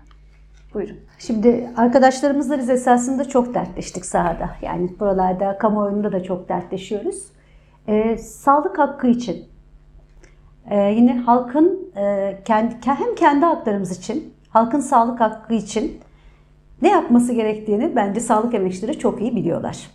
buyurun. 0.73 0.97
Şimdi 1.19 1.69
arkadaşlarımızla 1.77 2.57
biz 2.57 2.69
esasında 2.69 3.29
çok 3.29 3.53
dertleştik 3.53 4.05
sahada. 4.05 4.49
Yani 4.61 4.99
buralarda, 4.99 5.57
kamuoyunda 5.57 6.11
da 6.11 6.23
çok 6.23 6.49
dertleşiyoruz. 6.49 7.23
Ee, 7.87 8.17
sağlık 8.17 8.79
hakkı 8.79 9.07
için, 9.07 9.45
ee, 10.69 10.77
yine 10.77 11.19
halkın 11.19 11.91
e, 11.97 12.37
kendi, 12.45 12.75
hem 12.85 13.15
kendi 13.15 13.45
haklarımız 13.45 13.97
için, 13.97 14.33
halkın 14.49 14.79
sağlık 14.79 15.19
hakkı 15.19 15.53
için 15.53 15.99
ne 16.81 16.89
yapması 16.89 17.33
gerektiğini 17.33 17.95
bence 17.95 18.19
sağlık 18.19 18.53
emekçileri 18.53 18.99
çok 18.99 19.21
iyi 19.21 19.35
biliyorlar. 19.35 19.89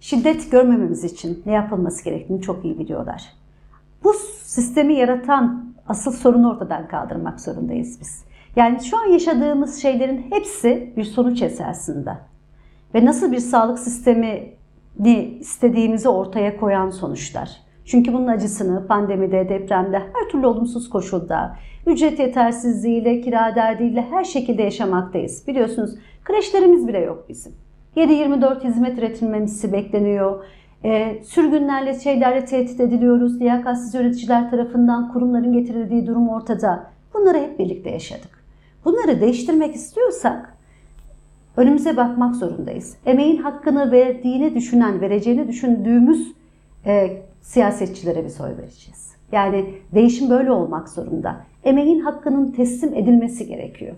Şiddet 0.00 0.50
görmememiz 0.50 1.04
için 1.04 1.42
ne 1.46 1.52
yapılması 1.52 2.04
gerektiğini 2.04 2.42
çok 2.42 2.64
iyi 2.64 2.78
biliyorlar. 2.78 3.32
Bu 4.04 4.14
sistemi 4.42 4.94
yaratan 4.94 5.74
asıl 5.88 6.12
sorunu 6.12 6.50
ortadan 6.50 6.88
kaldırmak 6.88 7.40
zorundayız 7.40 8.00
biz. 8.00 8.24
Yani 8.56 8.84
şu 8.84 8.98
an 8.98 9.06
yaşadığımız 9.06 9.82
şeylerin 9.82 10.26
hepsi 10.30 10.92
bir 10.96 11.04
sonuç 11.04 11.42
esasında. 11.42 12.18
Ve 12.94 13.04
nasıl 13.04 13.32
bir 13.32 13.38
sağlık 13.38 13.78
sistemini 13.78 15.38
istediğimizi 15.40 16.08
ortaya 16.08 16.56
koyan 16.56 16.90
sonuçlar. 16.90 17.50
Çünkü 17.84 18.12
bunun 18.12 18.26
acısını 18.26 18.86
pandemide, 18.86 19.48
depremde, 19.48 19.98
her 19.98 20.28
türlü 20.30 20.46
olumsuz 20.46 20.90
koşulda, 20.90 21.56
ücret 21.86 22.18
yetersizliğiyle, 22.18 23.20
kira 23.20 23.54
derdiyle 23.56 24.02
her 24.10 24.24
şekilde 24.24 24.62
yaşamaktayız. 24.62 25.46
Biliyorsunuz 25.46 25.94
kreşlerimiz 26.24 26.88
bile 26.88 26.98
yok 26.98 27.24
bizim. 27.28 27.52
7-24 27.96 28.64
hizmet 28.64 28.98
üretilmemizi 28.98 29.72
bekleniyor. 29.72 30.44
E, 30.84 31.22
sürgünlerle, 31.24 32.00
şeylerle 32.00 32.44
tehdit 32.44 32.80
ediliyoruz. 32.80 33.40
Liyakatsiz 33.40 33.94
yöneticiler 33.94 34.50
tarafından 34.50 35.12
kurumların 35.12 35.52
getirildiği 35.52 36.06
durum 36.06 36.28
ortada. 36.28 36.90
Bunları 37.14 37.38
hep 37.38 37.58
birlikte 37.58 37.90
yaşadık. 37.90 38.44
Bunları 38.84 39.20
değiştirmek 39.20 39.74
istiyorsak 39.74 40.56
önümüze 41.56 41.96
bakmak 41.96 42.36
zorundayız. 42.36 42.96
Emeğin 43.06 43.36
hakkını 43.36 43.92
verdiğini 43.92 44.54
düşünen, 44.54 45.00
vereceğini 45.00 45.48
düşündüğümüz 45.48 46.32
e, 46.86 47.22
siyasetçilere 47.40 48.24
biz 48.24 48.40
oy 48.40 48.50
vereceğiz. 48.50 49.10
Yani 49.32 49.74
değişim 49.94 50.30
böyle 50.30 50.52
olmak 50.52 50.88
zorunda. 50.88 51.36
Emeğin 51.64 52.00
hakkının 52.00 52.52
teslim 52.52 52.94
edilmesi 52.94 53.46
gerekiyor. 53.46 53.96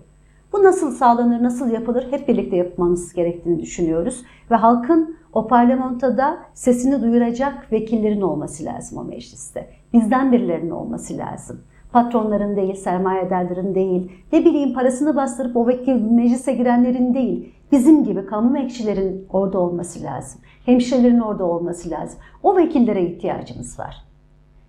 Bu 0.53 0.63
nasıl 0.63 0.91
sağlanır, 0.91 1.43
nasıl 1.43 1.71
yapılır 1.71 2.07
hep 2.11 2.27
birlikte 2.27 2.55
yapmamız 2.55 3.13
gerektiğini 3.13 3.59
düşünüyoruz. 3.59 4.23
Ve 4.51 4.55
halkın 4.55 5.15
o 5.33 5.47
parlamentoda 5.47 6.37
sesini 6.53 7.01
duyuracak 7.01 7.71
vekillerin 7.71 8.21
olması 8.21 8.65
lazım 8.65 8.97
o 8.97 9.03
mecliste. 9.03 9.69
Bizden 9.93 10.31
birilerinin 10.31 10.69
olması 10.69 11.17
lazım. 11.17 11.61
Patronların 11.91 12.55
değil, 12.55 12.75
sermayedarların 12.75 13.75
değil, 13.75 14.11
ne 14.33 14.45
bileyim 14.45 14.73
parasını 14.73 15.15
bastırıp 15.15 15.57
o 15.57 15.67
vekil 15.67 16.01
meclise 16.01 16.53
girenlerin 16.53 17.13
değil, 17.13 17.53
bizim 17.71 18.03
gibi 18.03 18.25
kamu 18.25 18.55
bekçilerin 18.55 19.27
orada 19.29 19.59
olması 19.59 20.03
lazım. 20.03 20.41
Hemşirelerin 20.65 21.19
orada 21.19 21.45
olması 21.45 21.89
lazım. 21.89 22.19
O 22.43 22.57
vekillere 22.57 23.05
ihtiyacımız 23.05 23.79
var. 23.79 24.03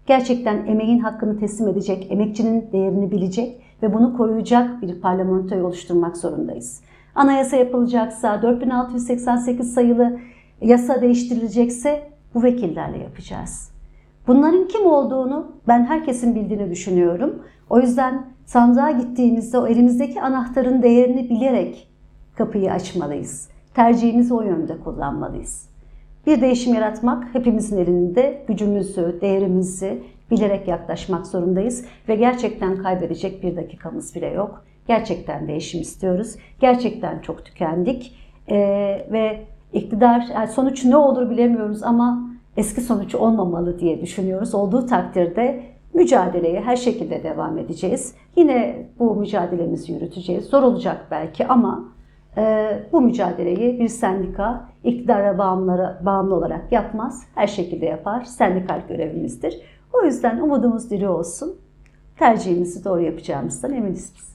Gerçekten 0.06 0.66
emeğin 0.66 0.98
hakkını 0.98 1.38
teslim 1.40 1.68
edecek, 1.68 2.06
emekçinin 2.10 2.68
değerini 2.72 3.10
bilecek 3.10 3.63
ve 3.84 3.94
bunu 3.94 4.16
koruyacak 4.16 4.82
bir 4.82 5.00
parlamentoyu 5.00 5.66
oluşturmak 5.66 6.16
zorundayız. 6.16 6.80
Anayasa 7.14 7.56
yapılacaksa, 7.56 8.42
4688 8.42 9.74
sayılı 9.74 10.18
yasa 10.60 11.02
değiştirilecekse 11.02 12.10
bu 12.34 12.42
vekillerle 12.42 12.98
yapacağız. 12.98 13.70
Bunların 14.26 14.68
kim 14.68 14.86
olduğunu 14.86 15.46
ben 15.68 15.84
herkesin 15.84 16.34
bildiğini 16.34 16.70
düşünüyorum. 16.70 17.42
O 17.70 17.80
yüzden 17.80 18.26
sandığa 18.46 18.90
gittiğimizde 18.90 19.58
o 19.58 19.66
elimizdeki 19.66 20.22
anahtarın 20.22 20.82
değerini 20.82 21.30
bilerek 21.30 21.88
kapıyı 22.36 22.72
açmalıyız. 22.72 23.48
Tercihimizi 23.74 24.34
o 24.34 24.42
yönde 24.42 24.80
kullanmalıyız. 24.80 25.68
Bir 26.26 26.40
değişim 26.40 26.74
yaratmak 26.74 27.34
hepimizin 27.34 27.78
elinde 27.78 28.44
gücümüzü, 28.48 29.18
değerimizi 29.20 30.02
bilerek 30.30 30.68
yaklaşmak 30.68 31.26
zorundayız 31.26 31.84
ve 32.08 32.16
gerçekten 32.16 32.82
kaybedecek 32.82 33.42
bir 33.42 33.56
dakikamız 33.56 34.14
bile 34.14 34.26
yok. 34.26 34.64
Gerçekten 34.88 35.48
değişim 35.48 35.80
istiyoruz. 35.80 36.36
Gerçekten 36.60 37.18
çok 37.18 37.44
tükendik 37.44 38.16
ee, 38.48 39.06
ve 39.12 39.42
iktidar 39.72 40.26
yani 40.34 40.48
sonuç 40.48 40.84
ne 40.84 40.96
olur 40.96 41.30
bilemiyoruz 41.30 41.82
ama 41.82 42.30
eski 42.56 42.80
sonuç 42.80 43.14
olmamalı 43.14 43.78
diye 43.78 44.00
düşünüyoruz. 44.00 44.54
Olduğu 44.54 44.86
takdirde 44.86 45.62
mücadeleye 45.94 46.60
her 46.60 46.76
şekilde 46.76 47.22
devam 47.22 47.58
edeceğiz. 47.58 48.14
Yine 48.36 48.86
bu 48.98 49.14
mücadelemizi 49.14 49.92
yürüteceğiz. 49.92 50.44
Zor 50.44 50.62
olacak 50.62 51.06
belki 51.10 51.46
ama 51.46 51.84
e, 52.36 52.72
bu 52.92 53.00
mücadeleyi 53.00 53.80
bir 53.80 53.88
sendika 53.88 54.68
iktidara 54.84 55.38
bağımlara, 55.38 56.00
bağımlı 56.06 56.34
olarak 56.34 56.72
yapmaz. 56.72 57.26
Her 57.34 57.46
şekilde 57.46 57.86
yapar. 57.86 58.24
Sendikal 58.24 58.80
görevimizdir. 58.88 59.60
O 59.94 60.04
yüzden 60.04 60.38
umudumuz 60.38 60.90
diri 60.90 61.08
olsun. 61.08 61.56
Tercihimizi 62.18 62.84
doğru 62.84 63.02
yapacağımızdan 63.02 63.72
eminiz 63.72 64.12
biz. 64.16 64.34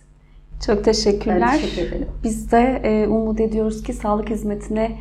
Çok 0.66 0.86
teşekkürler. 0.86 1.42
Ben 1.42 1.60
teşekkür 1.60 1.88
ederim. 1.88 2.08
Biz 2.24 2.52
de 2.52 2.82
e, 2.84 3.08
umut 3.08 3.40
ediyoruz 3.40 3.84
ki 3.84 3.94
sağlık 3.94 4.30
hizmetine 4.30 4.98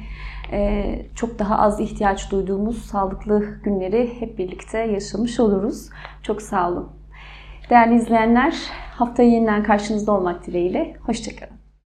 e, 0.53 0.85
çok 1.15 1.39
daha 1.39 1.59
az 1.59 1.81
ihtiyaç 1.81 2.31
duyduğumuz 2.31 2.85
sağlıklı 2.85 3.45
günleri 3.65 4.21
hep 4.21 4.39
birlikte 4.39 4.79
yaşamış 4.79 5.41
oluruz. 5.41 5.89
Çok 6.23 6.43
sağ 6.43 6.71
olun. 6.71 6.89
Değerli 7.71 7.97
izleyenler, 7.97 8.57
haftaya 8.95 9.29
yeniden 9.29 9.63
karşınızda 9.63 10.13
olmak 10.13 10.47
dileğiyle. 10.47 10.97
Hoşçakalın. 11.07 11.58